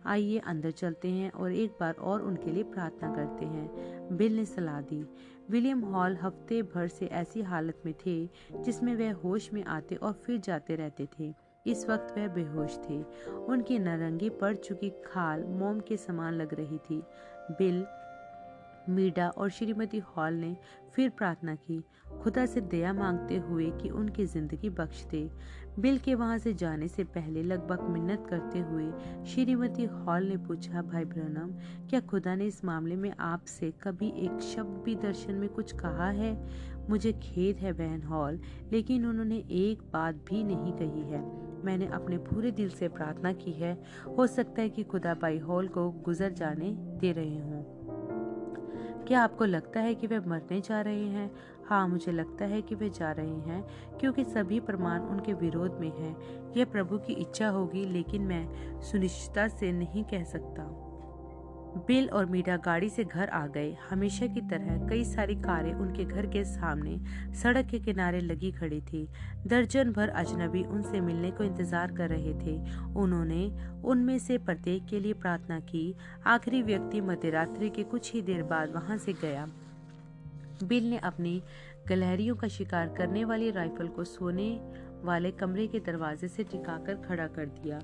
आइए 0.07 0.39
अंदर 0.39 0.71
चलते 0.71 1.09
हैं 1.09 1.31
और 1.31 1.53
एक 1.53 1.71
बार 1.81 1.95
और 1.95 2.23
उनके 2.23 2.51
लिए 2.51 2.63
प्रार्थना 2.63 3.15
करते 3.15 3.45
हैं। 3.45 4.17
बिल 4.17 4.37
ने 4.37 4.45
सलाह 4.45 4.81
दी। 4.81 5.07
विलियम 5.51 5.81
हॉल 5.81 6.17
हफ़्ते 6.17 6.63
भर 6.63 6.89
से 6.89 7.07
ऐसी 7.07 7.43
हालत 7.43 7.83
में 7.87 7.95
थे, 8.07 8.29
जिसमें 8.61 8.97
वह 8.97 9.15
होश 9.15 9.53
में 9.53 9.65
आते 9.65 9.95
और 9.95 10.13
फिर 10.13 10.39
जाते 10.39 10.77
रहते 10.77 11.09
थे। 11.19 11.35
इस 11.67 11.89
वक्त 11.89 12.19
वह 12.19 12.29
बेहोश 12.29 12.79
थे। 12.91 13.03
उनकी 13.31 13.79
नारंगी 13.79 14.31
पड़ 14.31 14.55
चुकी 14.57 14.91
खाल 14.91 15.45
मोम 15.45 15.81
के 15.81 15.97
समान 15.97 16.35
लग 16.35 16.55
रही 16.55 16.79
थी। 16.79 17.03
बिल 17.51 17.87
मीडा 18.89 19.29
और 19.29 19.51
श्रीमती 19.51 19.99
हॉल 19.99 20.33
ने 20.33 20.57
फिर 20.95 21.11
प्रार्थना 21.11 21.55
की। 21.55 21.83
खुदा 22.23 22.47
से 22.47 22.61
दया 22.61 22.93
मांगते 22.93 23.37
हुए 23.37 23.71
कि 23.71 23.89
उनकी 23.91 24.25
ज़िंदगी 24.27 24.71
बख्श 24.71 25.05
दे। 25.05 25.31
बिल 25.79 25.99
के 25.99 26.15
वहाँ 26.15 26.39
से 26.39 26.53
जाने 26.55 26.89
से 26.89 27.05
पहले 27.05 27.43
लगभग 27.43 27.83
मिन्नत 27.83 28.27
करते 28.31 28.59
हुए 28.59 28.91
श्रीमती 29.25 29.85
हॉल 29.85 30.25
ने 30.25 30.37
पूछा, 30.37 30.83
भाई 30.83 31.05
ब्रनम, 31.05 31.53
क्या 31.89 32.01
खुदा 32.01 32.35
ने 32.35 32.47
इस 32.47 32.65
मामले 32.65 32.97
में 32.97 33.13
आपसे 33.21 33.73
कभी 33.83 34.09
एक 34.17 34.41
शब्द 34.41 34.83
भी 34.85 34.95
दर्शन 34.95 35.35
में 35.35 35.49
कुछ 35.49 35.73
कहा 35.73 36.09
है? 36.11 36.37
मुझे 36.91 37.13
खेद 37.13 37.57
है 37.57 37.73
बहन 37.73 38.03
हॉल, 38.03 38.41
लेकिन 38.73 39.07
उन्होंने 39.07 39.37
एक 39.51 39.83
बात 39.93 40.15
भी 40.15 40.45
नहीं 40.45 40.73
कही 40.73 41.03
है। 41.03 41.25
मैंने 41.65 41.87
अपने 41.87 42.19
पूरे 42.19 42.51
दिल 42.51 42.69
से 42.69 42.89
प्रार्थना 42.89 43.33
की 43.33 43.53
है, 43.53 43.83
हो 44.19 44.27
सकता 44.27 44.63
है 44.63 44.69
कि 44.69 44.83
खुदा 44.83 45.15
भाई 45.15 45.39
हॉल 45.39 45.69
को 45.69 45.91
गुजर 45.91 46.33
जाने 46.33 46.71
दे 47.01 47.13
रहे 47.13 47.41
हों। 47.41 47.82
क्या 49.09 49.23
आपको 49.23 49.45
लगता 49.45 49.81
है 49.81 49.95
कि 49.95 50.07
वे 50.07 50.21
मरने 50.21 50.61
जा 50.61 50.81
रहे 50.81 51.05
हैं? 51.05 51.31
हाँ 51.67 51.89
मुझे 51.89 52.13
लगता 52.13 52.45
है 52.45 52.63
कि 52.63 52.75
वे 52.75 52.91
जा 52.91 53.13
रहे 53.13 53.35
हैं, 53.35 53.65
क्योंकि 54.01 54.25
सभी 54.25 54.61
प्रमाण 54.61 55.01
उनके 55.01 55.33
विरोध 55.33 55.79
में 55.81 55.91
हैं। 55.91 56.17
यह 56.57 56.65
प्रभु 56.65 56.99
की 56.99 57.13
इच्छा 57.13 57.49
होगी, 57.49 57.85
लेकिन 57.85 58.23
मैं 58.23 58.81
सुनिश्चितता 58.81 59.49
से 59.49 59.73
नहीं 59.73 60.05
कह 60.05 60.25
सकता। 60.25 60.82
बिल 61.77 62.09
और 62.09 62.27
मीडा 62.27 62.57
गाड़ी 62.57 62.89
से 62.89 63.05
घर 63.05 63.29
आ 63.29 63.47
गए। 63.47 63.73
हमेशा 63.91 64.27
की 64.27 64.41
तरह 64.41 64.89
कई 64.89 65.05
सारी 65.05 65.35
कारें 65.35 65.73
उनके 65.73 66.05
घर 66.05 66.27
के 66.27 66.45
सामने 66.45 66.97
सड़क 67.35 67.67
के 67.67 67.79
किनारे 67.79 68.21
लगी 68.21 68.51
खड़ी 68.53 68.81
थी। 68.83 69.07
दर्जन 69.47 69.93
भर 69.93 70.09
अजनबी 70.09 70.63
उनसे 70.65 71.01
मिलने 71.01 71.31
को 71.31 71.45
इंतज़ार 71.45 71.93
कर 71.93 72.09
रहे 72.09 72.35
थे। 72.35 72.57
उन्होंने 72.95 73.51
उनमें 73.85 74.19
से 74.19 74.39
प्रत्येक 74.39 74.87
के 74.87 75.01
लिए 75.01 75.13
प्रार्थना 75.15 75.59
की। 75.61 75.95
आखिरी 76.27 76.63
व्यक्ति 76.63 77.01
मध्यरात्रि 77.01 77.71
के 77.71 77.83
कुछ 77.85 78.13
ही 78.13 78.23
देर 78.23 78.43
बाद 78.43 78.75
वहाँ 78.75 78.99
से 78.99 79.13
गया। 79.13 79.49
बिल 80.65 80.91
ने 80.91 80.99
अपनी 80.99 81.43
गलहरियों 81.89 82.37
का 82.37 82.49
शिकार 82.49 82.89
करने 82.89 83.25
वाली 83.25 83.51
राइफल 83.51 83.89
को 83.89 84.05
सोने 84.05 84.51
वाले 85.05 85.31
कमरे 85.31 85.67
के 85.67 85.79
दरवाजे 85.81 86.29
से 86.29 86.45
टिकाकर 86.45 86.95
खड़ा 87.07 87.27
कर 87.27 87.47
दिया। 87.47 87.81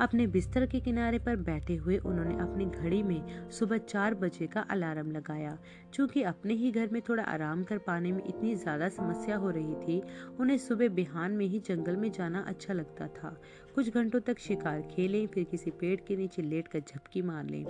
अपने 0.00 0.26
बिस्तर 0.26 0.66
के 0.66 0.80
किनारे 0.80 1.18
पर 1.18 1.36
बैठे 1.42 1.76
हुए 1.76 1.96
उन्होंने 1.96 2.34
अपनी 2.34 2.66
घड़ी 2.66 3.02
में 3.02 3.50
सुबह 3.50 3.78
चार 3.78 4.14
बजे 4.14 4.46
का 4.46 4.60
अलार्म 4.70 5.10
लगाया। 5.10 5.56
चूँकि 5.94 6.22
अपने 6.22 6.54
ही 6.54 6.70
घर 6.70 6.88
में 6.92 7.00
थोड़ा 7.08 7.22
आराम 7.22 7.62
कर 7.64 7.78
पाने 7.78 8.12
में 8.12 8.22
इतनी 8.24 8.54
ज़्यादा 8.54 8.88
समस्या 8.88 9.36
हो 9.36 9.50
रही 9.50 9.74
थी, 9.76 10.02
उन्हें 10.40 10.58
सुबह 10.58 10.88
बिहान 10.88 11.32
में 11.32 11.46
ही 11.46 11.60
जंगल 11.60 11.96
में 11.96 12.10
जाना 12.12 12.44
अच्छा 12.48 12.74
लगता 12.74 13.06
था। 13.08 13.36
कुछ 13.74 13.94
घंटों 13.94 14.20
तक 14.20 14.38
शिकार 14.38 14.80
खेलें, 14.90 15.26
फिर 15.26 15.44
किसी 15.44 15.70
पेड़ 15.70 16.00
के 16.00 16.16
नीचे 16.16 16.42
लेट 16.42 16.68
कर 16.68 16.80
झपकी 16.80 17.22
मार 17.22 17.44
लें। 17.44 17.64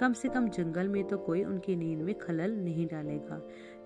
कम 0.00 0.12
से 0.12 0.28
कम 0.28 0.48
जंगल 0.48 0.88
में 0.88 1.02
तो 1.04 1.18
कोई 1.18 1.42
उनकी 1.44 1.76
नींद 1.76 1.98
में 1.98 2.14
खलल 2.18 2.52
नहीं 2.54 2.86
डालेगा। 2.86 3.40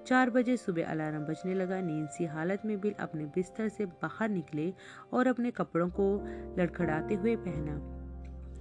चार 0.06 0.30
बजे 0.30 0.56
सुबह 0.56 0.86
अलार्म 0.86 1.24
बजने 1.24 1.54
लगा। 1.54 1.80
नींद 1.80 2.08
सी 2.08 2.24
हालत 2.26 2.62
में 2.66 2.78
बिल 2.80 2.92
अपने 3.00 3.24
बिस्तर 3.34 3.68
से 3.68 3.84
बाहर 4.02 4.28
निकले 4.28 4.72
और 5.12 5.26
अपने 5.26 5.50
कपड़ों 5.52 5.88
को 5.90 6.12
लड़खड़ाते 6.58 7.14
हुए 7.14 7.36
पहना। 7.38 7.96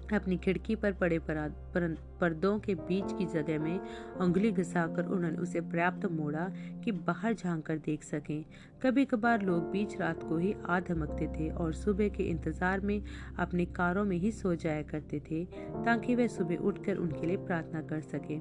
अपनी 0.10 0.38
खिड़की 0.38 0.75
पर 0.75 0.93
पड़े 0.93 1.17
पर्दों 1.21 2.58
के 2.60 2.75
बीच 2.75 3.12
की 3.17 3.25
जगह 3.25 3.60
में 3.60 3.80
उंगली 4.21 4.52
घुसाकर 4.52 5.06
उन्होंने 5.06 5.38
उसे 5.38 5.62
पर्याप्त 5.62 6.06
मोड़ा 6.12 6.47
कि 6.84 6.91
बाहर 6.91 7.34
झाँक 7.34 7.65
कर 7.65 7.78
देख 7.78 8.04
सकें। 8.04 8.43
कभी 8.84 9.06
कभार 9.06 9.41
लोग 9.41 9.69
बीच 9.71 9.95
रात 9.99 10.23
को 10.23 10.38
ही 10.38 10.54
आ 10.65 10.80
धमकते 10.80 11.28
थे 11.30 11.49
और 11.52 11.73
सुबह 11.75 12.10
के 12.10 12.23
इंतज़ार 12.23 12.80
में 12.80 13.02
अपनी 13.39 13.65
कारों 13.75 14.06
में 14.06 14.17
ही 14.17 14.32
सो 14.32 14.56
जाया 14.56 14.82
करते 14.84 15.19
थे, 15.21 15.45
ताकि 15.86 16.15
वे 16.15 16.28
सुबह 16.28 16.67
उठकर 16.67 16.97
उनके 16.97 17.28
लिए 17.28 17.38
प्रार्थना 17.38 17.82
कर 17.82 18.02
सकें। 18.04 18.39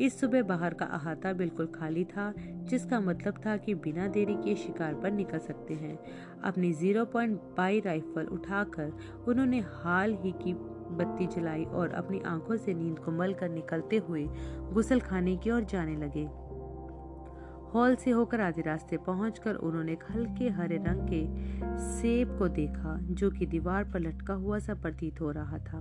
इस 0.00 0.20
सुबह 0.20 0.42
बाहर 0.42 0.74
का 0.74 0.86
अहाता 0.86 1.32
बिल्कुल 1.32 1.66
खाली 1.66 2.04
था, 2.04 2.32
जिसका 2.38 3.00
मतलब 3.00 3.40
था 3.46 3.56
कि 3.56 3.74
बिना 3.74 4.06
देरी 4.08 4.34
के 4.34 4.54
शिकार 4.56 4.94
पर 4.94 5.10
निकल 5.10 5.38
सकते 5.38 5.74
हैं। 5.74 5.98
अपनी 6.44 6.72
ज़ीरो 6.72 7.04
पॉइंट 7.04 7.40
बाई 7.56 7.80
राइफल 7.80 8.26
उठाकर 8.26 8.92
उन्होंने 9.28 9.60
हाल 9.66 10.14
ही 10.14 10.32
की 10.42 10.54
बत्ती 10.96 11.26
जलाई 11.26 11.64
और 11.64 11.92
अपनी 11.94 12.20
आँखों 12.26 12.56
से 12.56 12.74
नींद 12.74 12.98
को 12.98 13.12
मल 13.12 13.32
कर 13.34 13.48
निकलते 13.48 13.96
हुए 13.98 14.26
गुसल 14.72 15.00
खाने 15.00 15.36
की 15.36 15.50
ओर 15.50 15.64
जाने 15.64 15.96
लगे। 15.96 16.26
हॉल 17.74 17.94
से 17.94 18.10
होकर 18.10 18.40
आधे 18.40 18.62
रास्ते 18.62 18.96
पहुंचकर 18.96 19.54
उन्होंने 19.54 19.96
हल्के 20.10 20.48
हरे 20.48 20.76
रंग 20.76 21.08
के 21.08 21.78
सेब 21.78 22.38
को 22.38 22.48
देखा, 22.48 22.96
जो 23.00 23.30
कि 23.30 23.46
दीवार 23.46 23.84
पर 23.84 24.00
लटका 24.00 24.34
हुआ 24.34 24.58
सा 24.58 24.74
प्रतीत 24.74 25.20
हो 25.20 25.30
रहा 25.30 25.58
था। 25.58 25.80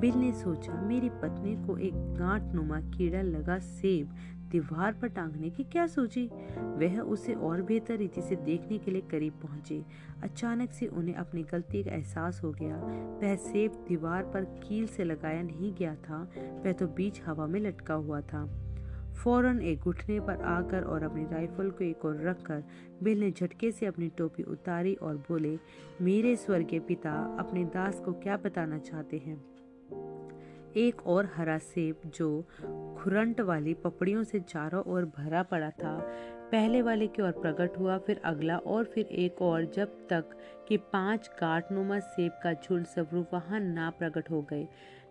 बिल 0.00 0.14
ने 0.14 0.32
सोचा, 0.32 0.80
मेरी 0.82 1.08
पत्नी 1.08 1.54
को 1.66 1.78
एक 1.78 1.94
गांठ 1.94 2.54
नुमा 2.54 2.80
कीड़ा 2.90 3.22
लगा 3.22 3.58
सेब 3.58 4.14
दीवार 4.50 4.92
पर 4.92 5.08
टांगने 5.08 5.50
की 5.50 5.64
क्या 5.64 5.86
सोची 5.86 6.26
वह 6.58 7.00
उसे 7.00 7.34
और 7.34 7.62
बेहतर 7.62 7.96
रीति 7.96 8.22
से 8.22 8.36
देखने 8.36 8.78
के 8.78 8.90
लिए 8.90 9.02
करीब 9.10 9.32
पहुँचे। 9.42 9.82
अचानक 10.22 10.70
से 10.70 10.86
उन्हें 10.86 11.14
अपनी 11.14 11.42
गलती 11.42 11.82
का 11.84 11.90
एहसास 11.90 12.40
हो 12.44 12.50
गया। 12.52 12.76
वह 13.22 13.36
सेब 13.36 13.84
दीवार 13.88 14.22
पर 14.24 14.44
कील 14.64 14.86
से 14.86 15.04
लगाया 15.04 15.42
नहीं 15.42 15.74
गया 15.74 15.94
था, 15.94 16.22
वह 16.64 16.72
तो 16.72 16.86
बीच 16.86 17.22
हवा 17.26 17.46
में 17.46 17.60
लटका 17.60 17.94
हुआ 17.94 18.20
था। 18.20 18.48
फ़ौरन 19.24 19.62
एक 19.62 19.80
घुटने 19.80 20.20
पर 20.20 20.40
आकर 20.42 20.82
और 20.82 21.02
अपनी 21.02 21.24
राइफल 21.24 21.70
को 21.70 21.84
एक 21.84 22.04
और 22.04 22.22
रखकर 22.22 22.64
बिल 23.02 23.20
ने 23.20 23.30
झटके 23.30 23.72
से 23.72 23.86
अपनी 23.86 24.08
टोपी 24.08 24.42
उतारी 24.42 24.94
और 24.94 25.16
बोले, 25.16 25.58
मेरे 26.02 26.36
स्वर्गीय 26.36 26.80
पिता, 26.80 27.36
अपने 27.38 27.64
दास 27.64 28.00
को 28.00 28.12
क्या 28.12 28.36
बताना 28.36 28.78
चाहते 28.78 29.18
हैं? 29.18 29.44
एक 30.76 31.06
और 31.06 31.30
हरा 31.36 31.58
सेब 31.58 31.96
जो 32.06 32.44
खुरंट 32.98 33.40
वाली 33.40 33.74
पपड़ियों 33.74 34.22
से 34.22 34.40
चारों 34.40 34.82
ओर 34.82 35.04
भरा 35.04 35.42
पड़ा 35.42 35.70
था, 35.70 35.98
पहले 36.52 36.82
वाले 36.82 37.06
की 37.06 37.22
ओर 37.22 37.30
प्रकट 37.30 37.78
हुआ, 37.78 37.98
फिर 37.98 38.20
अगला 38.24 38.56
और 38.56 38.84
फिर 38.84 39.06
एक 39.06 39.42
और, 39.42 39.64
जब 39.64 39.88
तक 40.10 40.24
कि 40.68 40.76
पाँच 40.76 41.28
काटनुमा 41.28 41.98
सेब 41.98 42.32
का 42.32 42.52
झुंड 42.52 42.86
स्वरूप 42.86 43.30
वहाँ 43.32 43.60
ना 43.60 43.90
प्रकट 43.90 44.30
हो 44.30 44.42
गए। 44.42 44.68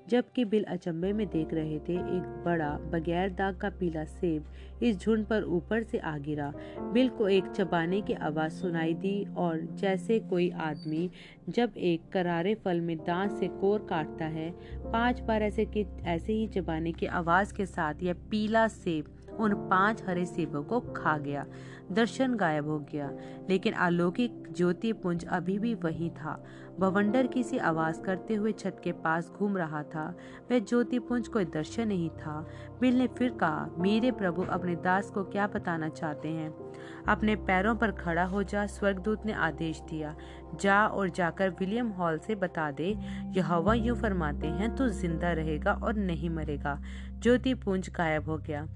जबकि 0.10 0.46
बिल 0.46 0.64
अचंभे 0.64 1.14
में 1.14 1.28
देख 1.28 1.54
रहे 1.54 1.80
थे, 1.80 1.94
एक 1.94 2.44
बड़ा, 2.46 2.70
बगैर 2.70 3.30
दाग 3.30 3.56
का 3.56 3.70
पीला 3.70 4.06
सेब 4.06 4.46
इस 4.84 5.00
झुंड 5.00 5.26
पर 5.26 5.44
ऊपर 5.44 5.84
से 5.84 5.98
आ 5.98 6.18
गिरा। 6.18 6.54
बिल 6.80 7.10
को 7.10 7.30
एक 7.30 7.46
चबाने 7.46 8.02
की 8.02 8.14
आवाज़ 8.14 8.52
सुनाई 8.52 8.94
दी 8.94 9.26
और 9.38 9.60
जैसे 9.62 10.20
कोई 10.20 10.50
आदमी 10.50 11.10
जब 11.50 11.74
एक 11.78 12.02
करारे 12.14 12.56
फल 12.56 12.82
में 12.82 12.98
दांत 12.98 13.32
से 13.32 13.48
कोर 13.48 13.88
काटता 13.90 14.26
है, 14.26 14.52
पाँच 14.92 15.22
बार 15.22 15.44
ऐसे 15.44 15.66
कि, 15.66 15.86
ऐसे 16.04 16.34
ही 16.34 16.48
चबाने 16.48 16.92
की 16.92 17.06
आवाज़ 17.06 17.54
के 17.54 17.66
साथ 17.66 17.94
यह 18.04 18.14
पीला 18.14 18.68
सेब 18.68 19.16
उन 19.40 19.54
पाँच 19.54 20.04
हरे 20.04 20.26
सेबों 20.26 20.64
को 20.64 20.80
खा 20.80 21.18
गया। 21.18 21.46
दर्शन 21.92 22.36
गायब 22.36 22.68
हो 22.68 22.80
गया, 22.80 23.12
लेकिन 23.50 23.74
अलौकिक 23.74 24.54
ज्योति 24.58 24.94
पुंज 24.94 25.26
अभी 25.26 25.60
भी 25.60 25.74
वही 25.74 26.10
था। 26.10 26.44
बवंडर 26.80 27.28
किसी 27.28 27.58
आवाज़ 27.58 28.02
करते 28.02 28.36
हुए 28.36 28.52
छत 28.52 28.82
के 28.84 28.92
पास 28.92 29.32
घूम 29.36 29.58
रहा 29.58 29.84
था। 29.84 30.18
वह 30.52 30.60
ज्योति 30.60 31.00
पुंज 31.00 31.28
कोई 31.28 31.46
दर्शन 31.46 31.88
नहीं 31.88 32.10
था। 32.10 32.48
बिल 32.82 32.98
ने 32.98 33.08
फिर 33.08 33.30
कहा, 33.30 33.70
मेरे 33.78 34.12
प्रभु, 34.12 34.44
अपने 34.44 34.76
दास 34.76 35.12
को 35.12 35.24
क्या 35.24 35.48
बताना 35.48 35.90
चाहते 35.90 36.28
हैं? 36.28 36.74
अपने 37.08 37.36
पैरों 37.36 37.76
पर 37.76 37.92
खड़ा 37.92 38.24
हो 38.24 38.44
जा, 38.44 38.66
स्वर्गदूत 38.66 39.26
ने 39.26 39.34
आदेश 39.34 39.82
दिया, 39.82 40.16
जा 40.62 40.88
और 40.88 41.10
जाकर 41.10 41.50
विलियम 41.50 41.88
हॉल 41.88 42.18
से 42.18 42.36
बता 42.36 42.72
दे। 42.72 42.98
यह 43.32 43.46
हवा 43.46 43.74
यूँ 43.74 43.96
फरमाते 43.96 44.48
हैं, 44.48 44.76
तू 44.76 44.88
ज़िंदा 44.88 45.32
रहेगा 45.32 45.74
और 45.74 45.94
नहीं 45.94 46.30
मरेगा। 46.30 46.82
ज्योति 47.20 47.54
पुंज 47.54 47.90
गायब 47.90 48.30
हो 48.30 48.38
गया। 48.38 48.68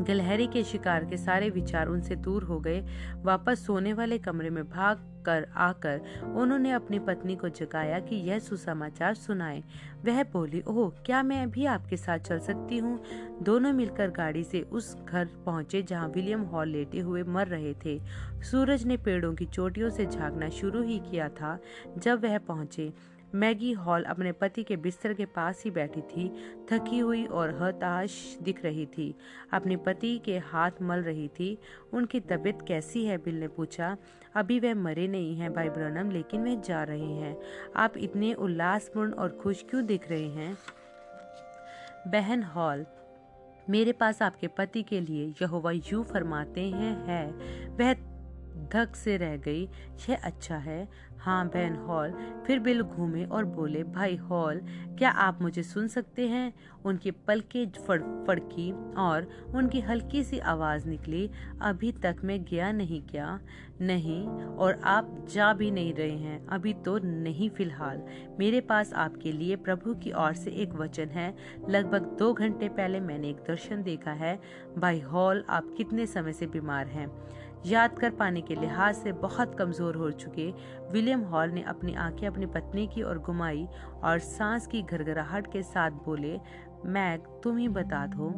गिलहरी 0.00 0.46
के 0.46 0.64
शिकार 0.64 1.04
के 1.04 1.16
सारे 1.16 1.50
विचार 1.50 1.86
उनसे 1.86 2.16
दूर 2.16 2.42
हो 2.42 2.60
गए। 2.60 2.84
वापस 3.16 3.66
सोने 3.66 3.92
वाले 3.92 4.18
कमरे 4.18 4.50
में 4.50 4.68
भाग 4.70 5.09
कर 5.26 5.46
आकर 5.56 6.00
उन्होंने 6.36 6.72
अपनी 6.72 6.98
पत्नी 6.98 7.36
को 7.36 7.48
जगाया 7.48 7.98
कि 8.00 8.16
यह 8.16 8.38
सुसमाचार 8.38 9.14
सुनाए। 9.14 9.62
वह 10.04 10.22
बोली, 10.22 10.62
ओह, 10.68 10.90
क्या 11.06 11.22
मैं 11.22 11.50
भी 11.50 11.66
आपके 11.66 11.96
साथ 11.96 12.18
चल 12.18 12.38
सकती 12.38 12.78
हूँ? 12.78 13.00
दोनों 13.42 13.72
मिलकर 13.72 14.10
गाड़ी 14.10 14.44
से 14.44 14.60
उस 14.60 14.96
घर 15.08 15.28
पहुँचे 15.46 15.82
जहाँ 15.82 16.08
विलियम 16.08 16.42
हॉल 16.42 16.68
लेटे 16.68 17.00
हुए 17.00 17.22
मर 17.22 17.46
रहे 17.46 17.74
थे। 17.74 18.00
सूरज 18.42 18.84
ने 18.84 18.96
पेड़ों 18.96 19.34
की 19.34 19.46
चोटियों 19.46 19.90
से 19.90 20.06
झांकना 20.06 20.48
शुरू 20.48 20.82
ही 20.82 20.98
किया 20.98 21.28
था 21.28 21.58
जब 21.98 22.24
वह 22.24 22.38
पहुँचे। 22.38 22.92
मैगी 23.34 23.72
हॉल 23.72 24.02
अपने 24.02 24.32
पति 24.32 24.62
के 24.62 24.76
बिस्तर 24.76 25.14
के 25.14 25.24
पास 25.24 25.62
ही 25.64 25.70
बैठी 25.70 26.00
थी। 26.00 26.28
थकी 26.72 26.98
हुई 26.98 27.24
और 27.26 27.62
हताश 27.62 28.38
दिख 28.42 28.64
रही 28.64 28.86
थी। 28.86 29.14
अपने 29.52 29.76
पति 29.76 30.18
के 30.18 30.38
हाथ 30.38 30.70
मल 30.82 31.02
रही 31.02 31.28
थी। 31.28 31.58
उनकी 31.92 32.20
तबीयत 32.20 32.58
कैसी 32.68 33.04
है? 33.04 33.18
बिल 33.18 33.40
ने 33.40 33.48
पूछा। 33.48 33.96
अभी 34.34 34.60
वह 34.60 34.74
मरे 34.74 35.08
नहीं 35.08 35.36
हैं 35.36 35.52
भाई 35.54 35.68
ब्रनम, 35.68 36.10
लेकिन 36.10 36.44
वह 36.44 36.60
जा 36.60 36.82
रहे 36.82 37.12
हैं। 37.12 37.38
आप 37.76 37.96
इतने 37.96 38.34
उल्लासपूर्ण 38.34 39.12
और 39.12 39.38
खुश 39.42 39.64
क्यों 39.70 39.86
दिख 39.86 40.10
रहे 40.10 40.28
हैं? 40.28 40.58
बहन 42.06 42.42
हॉल, 42.42 42.86
मेरे 43.70 43.92
पास 43.92 44.22
आपके 44.22 44.46
पति 44.46 44.82
के 44.82 45.00
लिए 45.00 45.34
यहोवा 45.42 45.72
यू 45.72 46.02
फरमाते 46.02 46.60
हैं, 46.60 47.06
है। 47.06 47.26
वह 47.68 48.09
धक 48.72 48.96
से 48.96 49.16
रह 49.16 49.36
गई 49.36 49.68
यह 50.10 50.20
अच्छा 50.24 50.56
है। 50.56 50.88
हाँ 51.18 51.48
बहन 51.48 51.76
हॉल। 51.76 52.10
फिर 52.46 52.58
बिल 52.58 52.82
घूमे 52.82 53.24
और 53.24 53.44
बोले, 53.44 53.84
भाई 53.84 54.16
हॉल, 54.16 54.60
क्या 54.98 55.10
आप 55.10 55.42
मुझे 55.42 55.62
सुन 55.62 55.88
सकते 55.88 56.28
हैं? 56.28 56.52
उनकी 56.84 57.10
पलके 57.10 57.66
फड़ 57.66 58.02
फड़की 58.02 58.94
और 58.94 59.28
उनकी 59.54 59.80
हल्की 59.80 60.24
सी 60.24 60.38
आवाज़ 60.38 60.88
निकली, 60.88 61.30
अभी 61.62 61.92
तक 61.92 62.16
मैं 62.24 62.44
गया 62.44 62.72
नहीं 62.72 63.02
क्या? 63.02 63.40
नहीं, 63.80 64.28
और 64.28 64.80
आप 64.84 65.26
जा 65.32 65.52
भी 65.52 65.70
नहीं 65.70 65.94
रहे 65.94 66.18
हैं, 66.18 66.46
अभी 66.46 66.74
तो 66.74 66.98
नहीं 66.98 67.50
फ़िलहाल। 67.50 68.02
मेरे 68.38 68.60
पास 68.60 68.92
आपके 68.94 69.32
लिए 69.32 69.56
प्रभु 69.56 69.94
की 69.94 70.12
ओर 70.12 70.32
से 70.32 70.50
एक 70.50 70.72
वचन 70.72 71.08
है। 71.08 71.34
लगभग 71.68 72.02
दो 72.18 72.32
घंटे 72.32 72.68
पहले 72.68 73.00
मैंने 73.00 73.28
एक 73.28 73.36
दर्शन 73.36 73.82
देखा 73.82 74.12
है। 74.12 74.40
भाई 74.78 75.00
हॉल, 75.00 75.44
आप 75.48 75.74
कितने 75.76 76.06
समय 76.06 76.32
से 76.32 76.46
बीमार 76.46 76.86
हैं? 76.86 77.39
याद 77.66 77.98
कर 77.98 78.10
पाने 78.10 78.40
के 78.40 78.54
लिहाज 78.54 78.94
से 78.94 79.12
बहुत 79.12 79.54
कमज़ोर 79.54 79.96
हो 79.96 80.10
चुके, 80.10 80.50
विलियम 80.92 81.20
हॉल 81.20 81.50
ने 81.50 81.62
अपनी 81.62 81.94
आँखें 81.94 82.26
अपनी 82.26 82.46
पत्नी 82.46 82.86
की 82.86 83.02
ओर 83.02 83.18
घुमाई 83.18 83.66
और 84.04 84.18
सांस 84.18 84.66
की 84.66 84.82
घरघराहट 84.82 85.52
के 85.52 85.62
साथ 85.62 85.90
बोले 86.04 86.38
मैग 86.86 87.26
तुम 87.42 87.56
ही 87.56 87.68
बता 87.68 88.06
दो, 88.06 88.28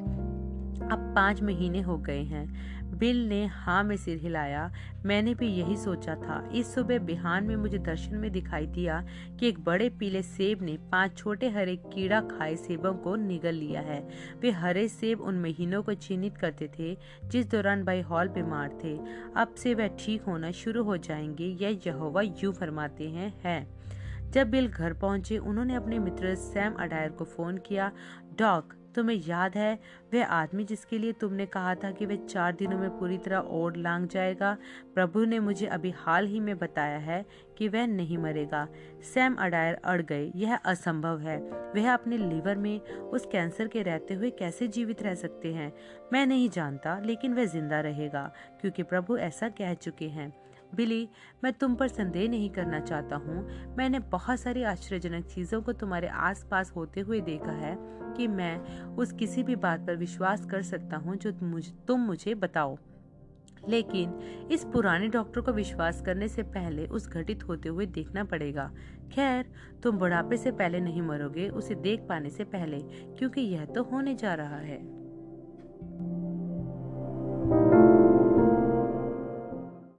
अब 0.87 1.13
पाँच 1.17 1.43
महीने 1.43 1.81
हो 1.81 1.97
गए 1.99 2.23
हैं। 2.23 2.82
बिल 3.03 3.29
ने 3.29 3.47
हाँ 3.47 3.85
में 3.85 3.97
सिर 3.97 4.19
हिलाया। 4.19 4.73
मैंने 5.05 5.35
भी 5.35 5.47
यही 5.47 5.77
सोचा 5.77 6.15
था। 6.15 6.51
इस 6.55 6.75
सुबह 6.75 6.99
बिहान 6.99 7.45
में 7.45 7.57
मुझे 7.57 7.79
दर्शन 7.79 8.17
में 8.17 8.33
दिखाई 8.33 8.67
दिया 8.67 9.07
कि 9.41 9.49
एक 9.49 9.65
बड़े 9.65 9.89
पीले 9.89 10.23
सेब 10.23 10.63
ने 10.63 10.79
पाँच 10.93 11.17
छोटे 11.17 11.49
हरे 11.49 11.77
कीड़ा 11.77 12.21
खाए 12.21 12.57
सेबों 12.57 12.95
को 12.95 13.17
निगल 13.17 13.55
लिया 13.55 13.81
है। 13.81 14.09
वे 14.41 14.51
हरे 14.51 14.89
सेब 14.89 15.21
उन 15.21 15.35
महीनों 15.35 15.83
को 15.83 15.95
चिन्हित 15.95 16.37
करते 16.37 16.71
थे, 16.79 16.97
जिस 17.25 17.51
दौरान 17.51 17.85
भाई 17.85 18.01
हॉल 18.01 18.29
बीमार 18.29 18.79
थे। 18.85 19.01
अब 19.37 19.55
से 19.55 19.75
वह 19.75 19.87
ठीक 19.87 20.23
होना 20.23 20.51
शुरू 20.51 20.85
हो 20.85 20.97
जाएँगे, 20.97 21.45
यह 21.45 21.81
यहोवा 21.87 22.23
यू 22.23 22.53
फरमाते 22.53 23.09
हैं, 23.09 23.41
है। 23.45 23.69
जब 24.31 24.51
बिल 24.51 24.69
घर 24.69 24.93
पहुँचे, 24.93 25.39
उन्होंने 25.39 25.75
अपने 25.75 25.99
मित्र 25.99 26.35
सैम 26.35 26.73
अडायर 26.73 27.11
को 27.11 27.25
फ़ोन 27.25 27.59
किया, 27.59 27.93
डॉग 28.39 28.82
तुम्हें 28.95 29.23
याद 29.27 29.57
है, 29.57 29.79
वह 30.15 30.25
आदमी 30.25 30.65
जिसके 30.65 30.99
लिए 30.99 31.13
तुमने 31.13 31.47
कहा 31.47 31.75
था 31.75 31.91
कि 31.91 32.07
वह 32.07 32.17
चार 32.17 32.53
दिनों 32.53 32.79
में 32.79 32.99
पूरी 32.99 33.19
तरह 33.19 33.39
ओढ़ 33.39 33.77
लांग 33.77 34.09
जाएगा, 34.09 34.57
प्रभु 34.95 35.25
ने 35.25 35.39
मुझे 35.41 35.67
अभी 35.67 35.91
हाल 35.91 36.27
ही 36.27 36.41
में 36.41 36.59
बताया 36.59 36.99
है 36.99 37.25
कि 37.59 37.69
वह 37.69 37.87
नहीं 37.87 38.19
मरेगा। 38.19 38.69
सैम 39.15 39.35
अडायर 39.35 39.75
अड़ 39.85 40.03
गए। 40.03 40.33
यह 40.37 40.57
असंभव 40.57 41.19
है। 41.19 41.39
वह 41.77 41.93
अपने 41.95 42.19
लीवर 42.19 42.57
में 42.57 42.81
उस 42.81 43.27
कैंसर 43.27 43.69
के 43.69 43.83
रहते 43.83 44.15
हुए 44.15 44.31
कैसे 44.31 44.69
जीवित 44.69 45.03
रह 45.03 45.15
सकते 45.15 45.55
हैं? 45.55 45.73
मैं 46.13 46.27
नहीं 46.27 46.51
जानता, 46.51 46.99
लेकिन 46.99 47.35
वह 47.35 47.45
ज़िंदा 47.45 47.81
रहेगा, 47.81 48.33
क्योंकि 48.61 48.83
प्रभु 48.83 49.17
ऐसा 49.17 49.49
कह 49.49 49.75
चुके 49.75 50.09
हैं। 50.09 50.42
बिली, 50.75 51.09
मैं 51.45 51.53
तुम 51.53 51.75
पर 51.75 51.89
संदेह 51.89 52.29
नहीं 52.29 52.51
करना 52.51 52.81
चाहता 52.81 53.17
हूँ। 53.17 53.49
मैंने 53.77 53.99
बहुत 53.99 54.41
सारी 54.41 54.63
आश्चर्यजनक 54.63 55.25
चीज़ों 55.25 55.63
को 55.63 55.73
तुम्हारे 55.73 56.09
आसपास 56.09 56.73
होते 56.77 57.01
हुए 57.01 57.21
देखा 57.21 57.53
है 57.53 57.77
कि 58.17 58.27
मैं 58.27 58.87
उस 58.97 59.13
किसी 59.13 59.43
भी 59.43 59.57
बात 59.57 59.81
पर 59.81 59.97
विश्वास 59.97 60.47
कर 60.47 60.63
सकता 60.63 60.97
हूँ 60.97 61.17
जो 61.17 61.31
तुम 61.89 62.01
मुझे 62.01 62.35
बताओ। 62.35 62.79
लेकिन 63.69 64.19
इस 64.53 64.65
पुराने 64.65 65.09
डॉक्टर 65.09 65.41
को 65.41 65.53
विश्वास 65.53 66.01
करने 66.01 66.29
से 66.29 66.43
पहले 66.43 66.87
उस 66.87 67.09
घटित 67.09 67.49
होते 67.49 67.69
हुए 67.69 67.87
देखना 67.87 68.25
पड़ेगा। 68.25 68.71
खैर, 69.13 69.51
तुम 69.83 69.99
बुढ़ापे 69.99 70.37
से 70.37 70.51
पहले 70.51 70.81
नहीं 70.81 71.03
मरोगे, 71.03 71.49
उसे 71.49 71.75
देख 71.75 72.01
पाने 72.01 72.31
से 72.31 72.45
पहले, 72.45 72.79
क्योंकि 73.19 73.41
यह 73.41 73.65
तो 73.65 73.83
होने 73.83 74.15
जा 74.15 74.35
रहा 74.35 74.57
है। 74.57 75.03